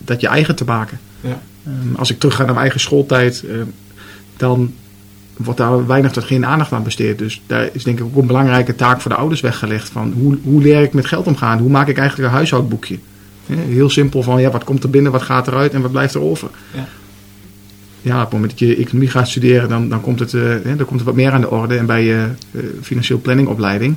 dat 0.05 0.21
je 0.21 0.27
eigen 0.27 0.55
te 0.55 0.63
maken. 0.65 0.99
Ja. 1.21 1.41
Ehm, 1.65 1.95
als 1.95 2.09
ik 2.11 2.19
terug 2.19 2.33
ga 2.35 2.39
naar 2.39 2.47
mijn 2.53 2.61
eigen 2.61 2.79
schooltijd, 2.79 3.43
dan 4.37 4.73
wordt 5.45 5.59
daar 5.59 5.87
weinig 5.87 6.11
tot 6.11 6.23
geen 6.23 6.45
aandacht 6.45 6.71
aan 6.71 6.83
besteed. 6.83 7.17
Dus 7.17 7.41
daar 7.47 7.69
is 7.71 7.83
denk 7.83 7.99
ik 7.99 8.05
ook 8.05 8.15
een 8.15 8.27
belangrijke 8.27 8.75
taak 8.75 9.01
voor 9.01 9.11
de 9.11 9.17
ouders 9.17 9.41
weggelegd. 9.41 9.89
Van 9.89 10.13
hoe, 10.17 10.37
hoe 10.43 10.61
leer 10.61 10.81
ik 10.81 10.93
met 10.93 11.05
geld 11.05 11.27
omgaan? 11.27 11.59
Hoe 11.59 11.69
maak 11.69 11.87
ik 11.87 11.97
eigenlijk 11.97 12.29
een 12.29 12.35
huishoudboekje? 12.35 12.99
Heel 13.45 13.89
simpel 13.89 14.23
van 14.23 14.41
ja, 14.41 14.51
wat 14.51 14.63
komt 14.63 14.83
er 14.83 14.89
binnen, 14.89 15.11
wat 15.11 15.21
gaat 15.21 15.47
eruit 15.47 15.73
en 15.73 15.81
wat 15.81 15.91
blijft 15.91 16.13
er 16.13 16.21
over? 16.21 16.49
Ja. 16.73 16.87
Ja, 18.01 18.15
op 18.15 18.21
het 18.21 18.31
moment 18.31 18.49
dat 18.49 18.59
je 18.59 18.75
economie 18.75 19.09
gaat 19.09 19.27
studeren, 19.27 19.69
dan, 19.69 19.89
dan, 19.89 20.01
komt, 20.01 20.19
het, 20.19 20.33
eh, 20.33 20.41
hè, 20.41 20.75
dan 20.75 20.85
komt 20.85 20.99
er 20.99 21.05
wat 21.05 21.15
meer 21.15 21.31
aan 21.31 21.41
de 21.41 21.49
orde. 21.49 21.77
En 21.77 21.85
bij 21.85 22.03
je 22.03 22.27
eh, 22.51 22.61
financieel 22.81 23.19
planningopleiding. 23.19 23.95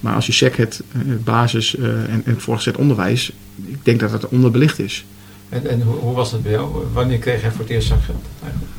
Maar 0.00 0.14
als 0.14 0.26
je 0.26 0.32
SEC 0.32 0.56
het 0.56 0.82
eh, 0.92 1.00
basis 1.24 1.76
en, 1.76 2.08
en 2.08 2.22
het 2.24 2.42
voortgezet 2.42 2.76
onderwijs, 2.76 3.32
ik 3.66 3.78
denk 3.82 4.00
dat 4.00 4.12
het 4.12 4.28
onderbelicht 4.28 4.78
is. 4.78 5.04
En, 5.48 5.66
en 5.66 5.82
hoe, 5.82 5.94
hoe 5.94 6.14
was 6.14 6.30
dat 6.30 6.42
bij 6.42 6.52
jou? 6.52 6.84
Wanneer 6.92 7.18
kreeg 7.18 7.40
jij 7.40 7.50
voor 7.50 7.60
het 7.60 7.70
eerst 7.70 7.88
zakgeld? 7.88 8.24
eigenlijk? 8.42 8.72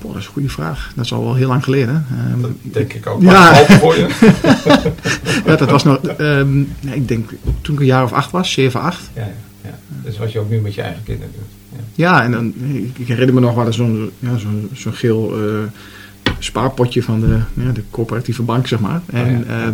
Boah, 0.00 0.12
dat 0.12 0.20
is 0.20 0.26
een 0.26 0.32
goede 0.32 0.48
vraag. 0.48 0.92
Dat 0.94 1.04
is 1.04 1.12
al 1.12 1.24
wel 1.24 1.34
heel 1.34 1.48
lang 1.48 1.64
geleden. 1.64 2.06
Ehm, 2.10 2.40
Dat 2.40 2.50
denk 2.62 2.92
ik 2.92 3.06
ook. 3.06 3.22
Ja. 3.22 3.54
Voor 3.54 3.96
je. 3.96 4.06
ja, 5.46 5.56
dat 5.56 5.70
was 5.70 5.84
nog, 5.84 5.98
ehm, 5.98 6.56
nee, 6.56 6.94
ik 6.94 7.08
denk 7.08 7.30
toen 7.60 7.74
ik 7.74 7.80
een 7.80 7.86
jaar 7.86 8.04
of 8.04 8.12
acht 8.12 8.30
was, 8.30 8.52
7, 8.52 8.80
8. 8.80 9.10
Ja, 9.14 9.22
ja, 9.22 9.32
ja. 9.62 9.78
Dus 10.04 10.18
wat 10.18 10.32
je 10.32 10.38
ook 10.38 10.50
nu 10.50 10.60
met 10.60 10.74
je 10.74 10.82
eigen 10.82 11.02
kinderen 11.02 11.32
doet. 11.34 11.46
Ja. 11.72 11.84
Ja, 11.94 12.22
en 12.22 12.30
dan, 12.30 12.54
ik, 12.96 13.06
herinner 13.06 13.34
me 13.34 13.40
nog 13.40 13.54
wel 13.54 13.66
eens 13.66 13.76
zo'n 13.76 14.10
ja, 14.18 14.36
zo'n 14.72 14.94
geel 14.94 15.34
eh, 15.34 15.58
spaarpotje 16.38 17.02
van 17.02 17.20
de, 17.20 17.38
ja, 17.54 17.72
de 17.72 17.82
coöperatieve 17.90 18.42
bank, 18.42 18.66
zeg 18.66 18.80
maar. 18.80 19.00
En 19.06 19.36
Oh 19.38 19.46
ja. 19.46 19.72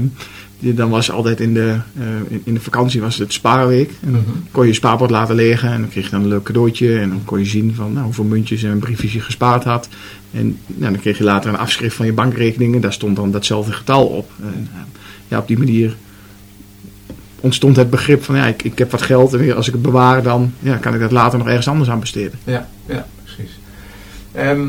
Dan 0.75 0.91
was 0.91 1.11
altijd 1.11 1.41
in 1.41 1.55
de, 1.55 1.77
eh, 1.99 2.05
in, 2.29 2.41
in 2.45 2.55
de 2.55 2.61
vakantie 2.61 3.01
was 3.01 3.19
het 3.19 3.33
spaarweek. 3.33 3.91
En 4.01 4.13
dan 4.13 4.21
Mhm. 4.21 4.31
kon 4.51 4.63
je 4.63 4.69
je 4.69 4.75
spaarpot 4.75 5.11
laten 5.11 5.35
liggen 5.35 5.71
en 5.73 5.81
dan 5.81 5.91
kreeg 5.91 6.05
je 6.05 6.11
dan 6.11 6.21
een 6.23 6.29
leuk 6.29 6.43
cadeautje. 6.43 6.99
En 6.99 7.09
dan 7.09 7.25
kon 7.25 7.39
je 7.39 7.45
zien 7.45 7.75
van 7.75 7.93
nou, 7.93 8.05
hoeveel 8.05 8.25
muntjes 8.25 8.63
en 8.63 8.79
briefjes 8.79 9.13
je 9.13 9.21
gespaard 9.21 9.65
had. 9.65 9.89
En 10.33 10.59
nou, 10.67 10.93
dan 10.93 11.01
kreeg 11.01 11.19
je 11.19 11.25
later 11.25 11.51
een 11.51 11.59
afschrift 11.59 11.97
van 11.97 12.07
je 12.07 12.13
bankrekening 12.13 12.75
en 12.75 12.81
daar 12.81 12.93
stond 12.93 13.17
dan 13.17 13.31
datzelfde 13.31 13.73
getal 13.73 14.07
op. 14.07 14.31
En, 14.43 14.69
eh, 14.73 14.81
ja, 15.29 15.39
op 15.39 15.47
die 15.49 15.59
manier 15.59 15.97
ontstond 17.41 17.77
het 17.77 17.91
begrip 17.91 18.25
van 18.25 18.37
ja, 18.37 18.47
ik, 18.47 18.63
ik 18.63 18.79
heb 18.79 18.91
wat 18.91 19.03
geld 19.03 19.33
en 19.33 19.39
weer 19.39 19.55
als 19.55 19.67
ik 19.67 19.73
het 19.73 19.83
bewaar 19.83 20.23
dan 20.23 20.53
ja, 20.59 20.77
kan 20.77 20.95
ik 20.95 21.01
dat 21.01 21.11
later 21.13 21.39
nog 21.39 21.47
ergens 21.49 21.69
anders 21.69 21.91
aan 21.91 22.01
besteden. 22.01 22.39
Ja, 22.45 22.69
ja, 22.87 23.07
precies. 23.25 23.59
Ehm 24.33 24.67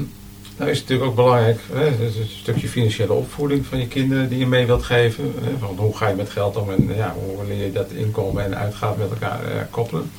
nou 0.58 0.70
is 0.70 0.80
het 0.80 0.90
natuurlijk 0.90 1.10
ook 1.10 1.26
belangrijk, 1.26 1.60
hè, 1.74 1.84
het 1.84 2.00
een 2.00 2.28
stukje 2.28 2.68
financiële 2.68 3.14
opvoeding 3.14 3.66
van 3.66 3.80
je 3.80 3.88
kinderen 3.88 4.30
die 4.30 4.40
je 4.40 4.48
mee 4.48 4.66
wilt 4.66 4.84
geven. 4.84 5.34
Hè, 5.44 5.58
van 5.60 5.76
hoe 5.78 5.98
ga 5.98 6.08
je 6.08 6.16
met 6.16 6.30
geld 6.30 6.56
om 6.58 6.70
en 6.72 6.90
ja, 6.96 7.16
hoe 7.26 7.48
leer 7.48 7.66
je 7.66 7.72
dat 7.72 7.92
inkomen 7.92 8.44
en 8.46 8.58
uitgaven 8.58 9.00
met 9.00 9.10
elkaar 9.10 9.44
eh, 9.44 9.62
koppelen. 9.70 10.12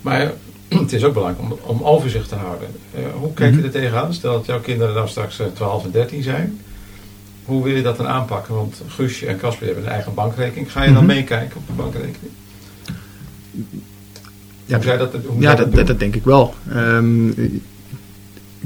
Maar 0.00 0.32
het 0.68 0.92
is 0.92 1.04
ook 1.04 1.12
belangrijk 1.14 1.50
om, 1.50 1.58
om 1.76 1.82
overzicht 1.82 2.28
te 2.28 2.34
houden. 2.34 2.68
Eh, 2.94 3.00
hoe 3.14 3.32
kijk 3.34 3.50
je 3.50 3.56
Mhm. 3.56 3.66
er 3.66 3.72
tegenaan? 3.72 4.14
Stel 4.14 4.32
dat 4.32 4.46
jouw 4.46 4.60
kinderen 4.60 4.94
dan 4.94 5.08
straks 5.08 5.38
eh, 5.40 5.46
12 5.54 5.84
en 5.84 5.90
13 5.90 6.22
zijn. 6.22 6.60
Hoe 7.44 7.62
wil 7.64 7.74
je 7.76 7.82
dat 7.82 7.96
dan 7.96 8.06
aanpakken? 8.08 8.54
Want 8.54 8.82
Guusje 8.88 9.26
en 9.26 9.38
Casper 9.38 9.66
hebben 9.66 9.84
een 9.84 9.90
eigen 9.90 10.14
bankrekening. 10.14 10.72
Ga 10.72 10.82
je 10.82 10.92
dan 10.92 11.04
Mhm. 11.04 11.14
meekijken 11.14 11.56
op 11.56 11.66
de 11.66 11.72
bankrekening? 11.72 12.16
Ja, 14.64 14.76
hoe 14.82 14.96
dat, 14.96 15.12
hoe 15.26 15.40
Ja, 15.40 15.54
dat, 15.54 15.86
dat 15.86 15.98
denk 15.98 16.14
ik 16.14 16.24
wel. 16.24 16.54
Ehm, 16.68 17.28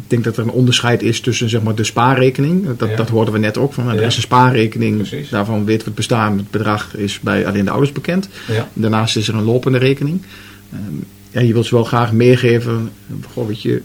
ik 0.04 0.10
denk 0.10 0.24
dat 0.24 0.36
er 0.36 0.42
een 0.42 0.50
onderscheid 0.50 1.02
is 1.02 1.20
tussen 1.20 1.48
zeg 1.48 1.62
maar, 1.62 1.74
de 1.74 1.84
spaarrekening. 1.84 2.76
Dat, 2.76 2.88
Ja. 2.88 2.96
dat 2.96 3.08
hoorden 3.08 3.32
we 3.34 3.40
net 3.40 3.58
ook. 3.58 3.72
Van, 3.72 3.84
nou, 3.84 3.98
er 3.98 4.04
is 4.04 4.16
een 4.16 4.22
spaarrekening, 4.22 4.96
Precies. 4.96 5.28
daarvan 5.28 5.64
weten 5.64 5.78
we 5.78 5.84
het 5.84 5.94
bestaan. 5.94 6.36
Het 6.38 6.50
bedrag 6.50 6.96
is 6.96 7.20
bij 7.20 7.46
alleen 7.46 7.64
de 7.64 7.70
ouders 7.70 7.92
bekend. 7.92 8.28
Daarnaast 8.72 9.16
is 9.16 9.28
er 9.28 9.34
een 9.34 9.42
lopende 9.44 9.78
rekening. 9.78 10.22
Ehm, 10.72 10.82
ja, 11.30 11.40
je 11.40 11.52
wilt 11.52 11.66
ze 11.66 11.74
wel 11.74 11.84
graag 11.84 12.12
meegeven. 12.12 12.90
Goh, 13.32 13.46
weet 13.46 13.62
je, 13.62 13.82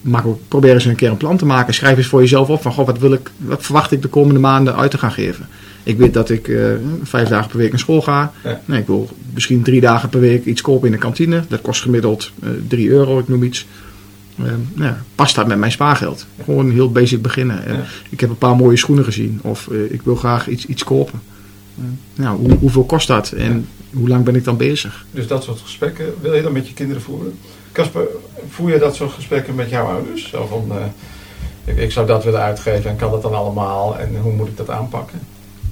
maak 0.00 0.26
ook, 0.26 0.40
probeer 0.48 0.74
eens 0.74 0.84
een 0.84 0.94
keer 0.94 1.10
een 1.10 1.16
plan 1.16 1.36
te 1.36 1.46
maken. 1.46 1.74
Schrijf 1.74 1.96
eens 1.96 2.06
voor 2.06 2.20
jezelf 2.20 2.48
op 2.48 2.62
van 2.62 2.72
goh, 2.72 2.86
wat, 2.86 2.98
wil 2.98 3.12
ik, 3.12 3.30
wat 3.36 3.62
verwacht 3.64 3.92
ik 3.92 4.02
de 4.02 4.08
komende 4.08 4.40
maanden 4.40 4.76
uit 4.76 4.90
te 4.90 4.98
gaan 4.98 5.12
geven. 5.12 5.48
Ik 5.82 5.98
weet 5.98 6.14
dat 6.14 6.30
ik 6.30 6.48
eh, 6.48 6.64
vijf 7.02 7.28
dagen 7.28 7.48
per 7.50 7.58
week 7.58 7.70
naar 7.70 7.78
school 7.78 8.02
ga. 8.02 8.32
Ja. 8.44 8.60
Nee, 8.64 8.80
ik 8.80 8.86
wil 8.86 9.08
misschien 9.34 9.62
drie 9.62 9.80
dagen 9.80 10.08
per 10.08 10.20
week 10.20 10.44
iets 10.44 10.60
kopen 10.60 10.86
in 10.86 10.92
de 10.92 10.98
kantine. 10.98 11.42
Dat 11.48 11.60
kost 11.60 11.82
gemiddeld 11.82 12.30
eh 12.42 12.48
3 12.68 12.88
euro, 12.88 13.18
ik 13.18 13.28
noem 13.28 13.42
iets. 13.42 13.66
Ehm, 14.38 14.58
nou 14.74 14.90
ja, 14.90 15.02
past 15.14 15.34
dat 15.34 15.46
met 15.46 15.58
mijn 15.58 15.72
spaargeld? 15.72 16.26
Gewoon 16.44 16.70
heel 16.70 16.92
basic 16.92 17.22
beginnen. 17.22 17.84
Ik 18.08 18.20
heb 18.20 18.30
een 18.30 18.38
paar 18.38 18.56
mooie 18.56 18.76
schoenen 18.76 19.04
gezien. 19.04 19.40
Of 19.42 19.68
eh, 19.68 19.92
ik 19.92 20.02
wil 20.02 20.14
graag 20.16 20.48
iets, 20.48 20.66
iets 20.66 20.84
kopen. 20.84 21.20
Nou, 22.14 22.38
hoe, 22.38 22.52
hoeveel 22.52 22.84
kost 22.84 23.06
dat? 23.06 23.30
En 23.30 23.68
hoe 23.92 24.08
lang 24.08 24.24
ben 24.24 24.34
ik 24.34 24.44
dan 24.44 24.56
bezig? 24.56 25.06
Dus 25.10 25.26
dat 25.26 25.44
soort 25.44 25.60
gesprekken 25.60 26.14
wil 26.20 26.34
je 26.34 26.42
dan 26.42 26.52
met 26.52 26.68
je 26.68 26.74
kinderen 26.74 27.02
voeren? 27.02 27.38
Casper, 27.72 28.06
voer 28.48 28.70
je 28.70 28.78
dat 28.78 28.94
soort 28.94 29.12
gesprekken 29.12 29.54
met 29.54 29.70
jouw 29.70 29.86
ouders? 29.86 30.28
Zo 30.28 30.46
van, 30.46 30.76
eh, 30.78 30.84
ik, 31.64 31.76
ik 31.76 31.92
zou 31.92 32.06
dat 32.06 32.24
willen 32.24 32.40
uitgeven 32.40 32.90
en 32.90 32.96
kan 32.96 33.10
dat 33.10 33.22
dan 33.22 33.34
allemaal 33.34 33.98
en 33.98 34.16
hoe 34.20 34.32
moet 34.32 34.48
ik 34.48 34.56
dat 34.56 34.70
aanpakken? 34.70 35.20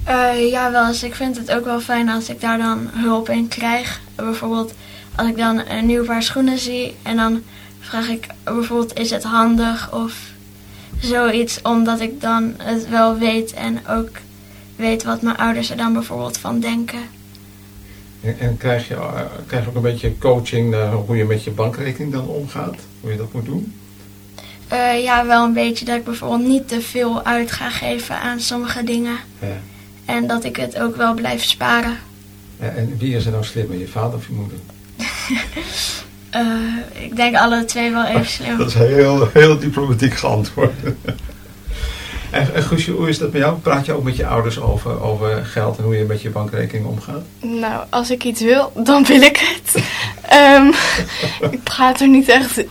Eh, 0.03 0.49
ja, 0.49 0.71
wel 0.71 0.87
eens. 0.87 1.03
Ik 1.03 1.15
vind 1.15 1.37
het 1.37 1.51
ook 1.51 1.65
wel 1.65 1.79
fijn 1.79 2.09
als 2.09 2.29
ik 2.29 2.41
daar 2.41 2.57
dan 2.57 2.89
hulp 2.91 3.29
in 3.29 3.47
krijg. 3.47 4.01
Bijvoorbeeld 4.15 4.73
als 5.15 5.27
ik 5.27 5.37
dan 5.37 5.61
een 5.69 5.85
nieuw 5.85 6.05
paar 6.05 6.23
schoenen 6.23 6.59
zie 6.59 6.95
en 7.01 7.15
dan 7.15 7.41
vraag 7.87 8.07
ik 8.09 8.27
bijvoorbeeld 8.43 8.99
is 8.99 9.09
het 9.09 9.23
handig 9.23 9.93
of 9.93 10.13
zoiets. 10.99 11.61
Omdat 11.61 11.99
ik 11.99 12.21
dan 12.21 12.53
het 12.57 12.89
wel 12.89 13.17
weet 13.17 13.53
en 13.53 13.87
ook 13.87 14.09
weet 14.75 15.03
wat 15.03 15.21
mijn 15.21 15.37
ouders 15.37 15.69
er 15.69 15.77
dan 15.77 15.93
bijvoorbeeld 15.93 16.37
van 16.37 16.59
denken. 16.59 16.99
En, 18.21 18.39
en 18.39 18.57
krijg, 18.57 18.87
je, 18.87 18.93
eh, 18.93 19.21
krijg 19.45 19.63
je 19.63 19.69
ook 19.69 19.75
een 19.75 19.81
beetje 19.81 20.17
coaching 20.17 20.69
naar 20.69 20.91
hoe 20.91 21.17
je 21.17 21.25
met 21.25 21.43
je 21.43 21.51
bankrekening 21.51 22.11
dan 22.11 22.27
omgaat? 22.27 22.75
Hoe 23.01 23.11
je 23.11 23.17
dat 23.17 23.33
moet 23.33 23.45
doen? 23.45 23.73
Eh, 24.67 25.03
ja, 25.03 25.25
wel 25.25 25.45
een 25.45 25.53
beetje 25.53 25.85
dat 25.85 25.97
ik 25.97 26.03
bijvoorbeeld 26.03 26.47
niet 26.47 26.67
te 26.67 26.81
veel 26.81 27.23
uit 27.23 27.51
ga 27.51 27.69
geven 27.69 28.19
aan 28.19 28.39
sommige 28.39 28.83
dingen. 28.83 29.17
Ja. 29.39 29.57
En 30.05 30.27
dat 30.27 30.43
ik 30.43 30.55
het 30.55 30.79
ook 30.79 30.95
wel 30.95 31.13
blijf 31.13 31.43
sparen. 31.43 31.97
Ja, 32.59 32.67
En 32.67 32.97
wie 32.97 33.15
is 33.15 33.25
er 33.25 33.31
nou 33.31 33.43
slimmer, 33.43 33.77
je 33.77 33.87
vader 33.87 34.17
of 34.17 34.27
je 34.27 34.33
moeder? 34.33 34.57
Eh, 36.29 37.03
ik 37.03 37.15
denk 37.15 37.35
alle 37.35 37.65
twee 37.65 37.91
wel 37.91 38.05
even 38.05 38.25
slim. 38.25 38.57
Dat 38.67 38.67
is 38.67 38.73
heel, 38.73 39.29
heel 39.33 39.59
diplomatiek 39.59 40.13
geantwoord. 40.13 40.73
En, 42.29 42.53
en 42.53 42.63
Guusje, 42.63 42.91
hoe 42.91 43.09
is 43.09 43.17
dat 43.17 43.31
met 43.31 43.41
jou? 43.41 43.57
Praat 43.57 43.85
je 43.85 43.93
ook 43.93 44.03
met 44.03 44.15
je 44.15 44.27
ouders 44.27 44.59
over, 44.59 45.01
over 45.01 45.45
geld 45.45 45.77
en 45.77 45.83
hoe 45.83 45.97
je 45.97 46.03
met 46.03 46.21
je 46.21 46.29
bankrekening 46.29 46.87
omgaat? 46.87 47.23
Nou, 47.39 47.85
als 47.89 48.11
ik 48.11 48.23
iets 48.23 48.41
wil, 48.41 48.71
dan 48.75 49.05
wil 49.05 49.21
ik 49.21 49.37
het. 49.37 49.83
Ehm, 50.21 50.71
ik 51.51 51.63
praat 51.63 52.01
er 52.01 52.07
niet 52.07 52.29
echt 52.29 52.63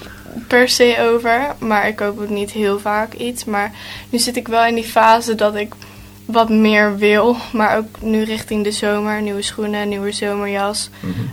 per 0.46 0.68
se 0.68 1.10
over, 1.12 1.54
maar 1.58 1.88
ik 1.88 1.96
koop 1.96 2.20
ook 2.20 2.28
niet 2.28 2.50
heel 2.50 2.78
vaak 2.78 3.12
iets. 3.12 3.44
Maar 3.44 3.72
nu 4.10 4.18
zit 4.18 4.36
ik 4.36 4.48
wel 4.48 4.64
in 4.64 4.74
die 4.74 4.84
fase 4.84 5.34
dat 5.34 5.54
ik 5.54 5.74
wat 6.26 6.48
meer 6.48 6.96
wil. 6.96 7.36
Maar 7.52 7.76
ook 7.76 8.00
nu 8.00 8.22
richting 8.22 8.64
de 8.64 8.70
zomer, 8.70 9.22
nieuwe 9.22 9.42
schoenen, 9.42 9.88
nieuwe 9.88 10.12
zomerjas, 10.12 10.90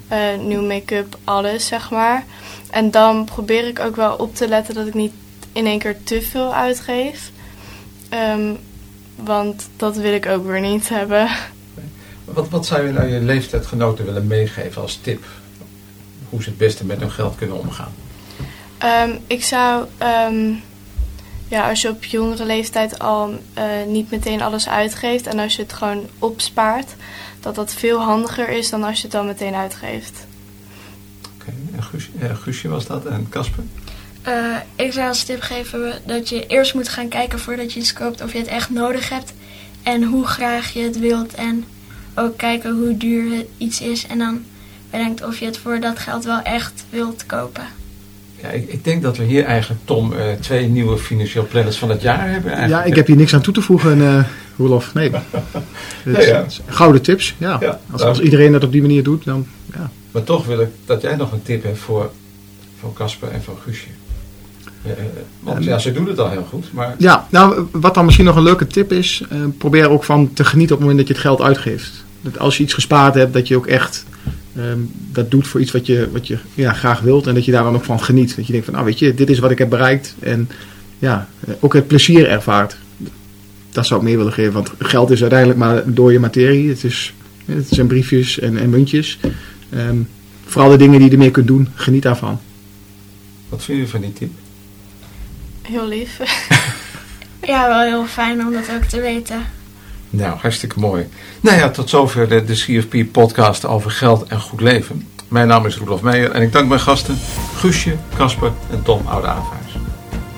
eh 0.08 0.38
nieuw 0.40 0.62
make-up, 0.62 1.18
alles 1.24 1.68
zeg 1.68 1.92
maar. 1.92 2.26
En 2.70 2.92
dan 2.92 3.26
probeer 3.26 3.68
ik 3.68 3.80
ook 3.80 3.96
wel 3.96 4.16
op 4.16 4.36
te 4.36 4.48
letten 4.48 4.74
dat 4.74 4.88
ik 4.88 4.94
niet 4.94 5.14
in 5.52 5.66
één 5.66 5.80
keer 5.80 6.04
te 6.04 6.22
veel 6.22 6.54
uitgeef. 6.54 7.32
Ehm, 8.10 8.54
want 9.16 9.70
dat 9.76 9.98
wil 9.98 10.14
ik 10.14 10.26
ook 10.26 10.46
weer 10.46 10.62
niet 10.62 10.90
hebben. 10.90 11.28
Wat, 12.26 12.50
wat 12.50 12.66
zou 12.66 12.86
je 12.86 12.92
nou 12.92 13.08
je 13.08 13.20
leeftijdgenoten 13.20 14.06
willen 14.06 14.28
meegeven 14.28 14.82
als 14.82 15.00
tip? 15.02 15.26
hoe 16.34 16.44
ze 16.44 16.50
het 16.50 16.58
beste 16.58 16.86
met 16.86 17.00
hun 17.00 17.12
geld 17.12 17.36
kunnen 17.36 17.60
omgaan? 17.60 17.94
Ehm, 18.78 19.12
ik 19.28 19.44
zou, 19.44 19.86
ehm, 19.98 20.54
ja, 21.54 21.70
als 21.70 21.82
je 21.82 21.90
op 21.90 22.04
jongere 22.04 22.46
leeftijd 22.46 23.00
al 23.00 23.40
eh, 23.54 23.64
niet 23.88 24.12
meteen 24.12 24.42
alles 24.42 24.70
uitgeeft 24.70 25.28
en 25.28 25.40
als 25.40 25.56
je 25.56 25.62
het 25.62 25.74
gewoon 25.74 26.08
opspaart, 26.20 26.96
dat 27.40 27.56
dat 27.56 27.74
veel 27.74 28.00
handiger 28.00 28.50
is 28.50 28.70
dan 28.70 28.84
als 28.84 28.98
je 28.98 29.04
het 29.04 29.12
dan 29.12 29.26
meteen 29.26 29.54
uitgeeft. 29.54 30.26
Oké, 31.36 31.54
en 31.72 32.30
eh, 32.30 32.36
Guusje 32.36 32.68
was 32.68 32.86
dat 32.86 33.06
en 33.06 33.30
Casper? 33.30 33.64
Eh, 34.22 34.56
ik 34.76 34.94
zou 34.94 35.08
als 35.08 35.24
tip 35.24 35.42
geven 35.42 36.02
dat 36.06 36.30
je 36.30 36.48
eerst 36.48 36.74
moet 36.74 36.90
gaan 36.90 37.08
kijken 37.08 37.40
voordat 37.40 37.74
je 37.74 37.80
iets 37.80 37.94
koopt 37.94 38.22
of 38.22 38.32
je 38.32 38.38
het 38.38 38.48
echt 38.48 38.70
nodig 38.70 39.10
hebt. 39.10 39.34
En 39.84 40.04
hoe 40.04 40.26
graag 40.28 40.74
je 40.74 40.82
het 40.82 41.00
wilt. 41.00 41.34
En 41.34 41.66
ook 42.16 42.38
kijken 42.38 42.76
hoe 42.76 42.98
duur 42.98 43.38
het 43.38 43.48
iets 43.58 43.82
is. 43.82 44.08
En 44.08 44.18
dan 44.18 44.46
bedenkt 44.90 45.24
of 45.24 45.40
je 45.40 45.46
het 45.46 45.58
voor 45.58 45.80
dat 45.80 46.00
geld 46.00 46.24
wel 46.24 46.42
echt 46.42 46.86
wilt 46.90 47.26
kopen. 47.26 47.83
Ja, 48.44 48.50
ik, 48.50 48.68
ik 48.68 48.84
denk 48.84 49.02
dat 49.02 49.18
we 49.18 49.24
hier 49.24 49.44
eigenlijk, 49.44 49.82
Tom, 49.86 50.14
eh, 50.14 50.32
twee 50.40 50.68
nieuwe 50.68 50.98
financieel 50.98 51.48
planners 51.48 51.78
van 51.78 51.90
het 51.90 52.02
jaar 52.02 52.30
hebben. 52.30 52.52
Ja, 52.52 52.58
Eigenlijk. 52.58 52.88
ik 52.88 52.96
heb 52.96 53.08
hier 53.08 53.16
niks 53.16 53.34
aan 53.34 53.42
toe 53.42 53.54
te 53.54 53.62
voegen, 53.62 54.26
Roelof. 54.58 54.94
Nee. 54.94 55.12
Dus, 56.04 56.26
ja. 56.34 56.46
Gouden 56.66 57.02
tips, 57.02 57.36
ja. 57.38 57.58
Ja, 57.62 57.80
als, 57.92 58.02
nou. 58.02 58.10
als 58.10 58.20
iedereen 58.20 58.52
dat 58.52 58.64
op 58.64 58.72
die 58.72 58.82
manier 58.82 59.04
doet, 59.04 59.26
dan 59.26 59.48
ja. 59.74 59.90
Maar 60.12 60.24
toch 60.24 60.46
wil 60.46 60.60
ik 60.60 60.70
dat 60.86 61.02
jij 61.02 61.16
nog 61.16 61.32
een 61.32 61.44
tip 61.44 61.64
hebt 61.64 61.78
voor, 61.78 62.12
voor 62.80 62.94
Casper 62.94 63.30
en 63.32 63.44
voor 63.44 63.58
Guusje. 63.64 63.88
Ja, 64.82 64.92
eh, 64.92 65.04
want 65.40 65.64
ja, 65.64 65.78
ze 65.78 65.92
doen 65.92 66.08
het 66.08 66.20
al 66.20 66.30
heel 66.30 66.48
goed, 66.50 66.74
maar 66.74 66.96
Ja, 66.98 67.28
nou, 67.30 67.68
wat 67.72 67.94
dan 67.94 68.06
misschien 68.06 68.26
nog 68.26 68.36
een 68.36 68.44
leuke 68.44 68.68
tip 68.68 68.92
is, 68.92 69.24
probeer 69.58 69.84
er 69.84 69.90
ook 69.90 70.04
van 70.04 70.34
te 70.34 70.44
genieten 70.44 70.76
op 70.76 70.82
het 70.82 70.90
moment 70.90 70.98
dat 70.98 71.08
je 71.08 71.14
het 71.14 71.32
geld 71.32 71.42
uitgeeft. 71.42 72.04
Dat 72.22 72.40
als 72.40 72.58
je 72.58 72.64
iets 72.64 72.74
gespaard 72.74 73.14
hebt, 73.14 73.34
dat 73.34 73.48
je 73.48 73.56
ook 73.56 73.68
echt 73.68 74.06
ehm, 74.56 74.80
dat 75.12 75.32
doet 75.32 75.48
voor 75.48 75.62
iets 75.62 75.72
wat 75.72 75.86
je, 75.86 76.10
wat 76.12 76.28
je 76.28 76.38
ja, 76.54 76.74
graag 76.74 77.00
wilt 77.00 77.28
en 77.28 77.34
dat 77.34 77.46
je 77.46 77.52
daar 77.52 77.64
dan 77.64 77.76
ook 77.76 77.84
van 77.84 78.00
geniet. 78.00 78.36
Dat 78.36 78.46
je 78.46 78.52
denkt 78.52 78.66
van, 78.66 78.74
nou 78.74 78.86
weet 78.86 79.00
je, 79.00 79.14
dit 79.14 79.30
is 79.30 79.40
wat 79.40 79.52
ik 79.52 79.58
heb 79.58 79.70
bereikt 79.70 80.16
en 80.20 80.50
ja, 81.00 81.28
eh, 81.48 81.54
ook 81.60 81.74
het 81.74 81.88
plezier 81.88 82.28
ervaart. 82.28 82.78
Dat 83.72 83.86
zou 83.86 84.00
ik 84.00 84.06
meer 84.08 84.18
willen 84.18 84.34
geven, 84.34 84.54
want 84.54 84.72
geld 84.80 85.12
is 85.12 85.22
uiteindelijk 85.22 85.60
maar 85.60 85.94
door 85.94 86.12
je 86.12 86.20
materie. 86.20 86.70
Het, 86.70 86.84
is, 86.84 87.14
het 87.46 87.68
zijn 87.70 87.88
briefjes 87.88 88.40
en, 88.40 88.58
en 88.58 88.70
muntjes. 88.70 89.20
Ehm, 89.70 89.98
vooral 90.46 90.72
de 90.72 90.78
dingen 90.78 90.98
die 90.98 91.08
je 91.08 91.14
ermee 91.14 91.32
kunt 91.32 91.48
doen, 91.48 91.68
geniet 91.76 92.04
daarvan. 92.04 92.40
wat 93.50 93.64
vind 93.64 93.80
je 93.80 93.88
van 93.88 94.02
die 94.02 94.14
tip? 94.14 94.32
Heel 95.62 95.88
lief. 95.88 96.20
Ja, 97.46 97.68
wel 97.68 97.82
heel 97.82 98.06
fijn 98.06 98.46
om 98.46 98.54
dat 98.54 98.70
ook 98.76 98.84
te 98.84 99.02
weten. 99.02 99.46
Nou, 100.16 100.38
hartstikke 100.38 100.80
mooi. 100.80 101.08
Nou 101.42 101.58
ja, 101.58 101.70
tot 101.70 101.90
zover 101.90 102.46
de, 102.46 102.54
CFP-podcast 102.54 103.66
over 103.66 103.92
geld 103.92 104.28
en 104.28 104.40
goed 104.40 104.62
leven. 104.62 105.08
Mijn 105.28 105.48
naam 105.48 105.66
is 105.66 105.78
Roelof 105.78 106.02
Meijer 106.02 106.32
en 106.32 106.42
ik 106.42 106.52
dank 106.52 106.68
mijn 106.68 106.80
gasten 106.80 107.18
Guusje, 107.56 107.96
Casper 108.16 108.52
en 108.72 108.84
Tom 108.84 109.08
Oude 109.08 109.34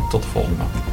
Tot 0.09 0.21
de 0.21 0.27
volgende 0.27 0.57
maand. 0.57 0.84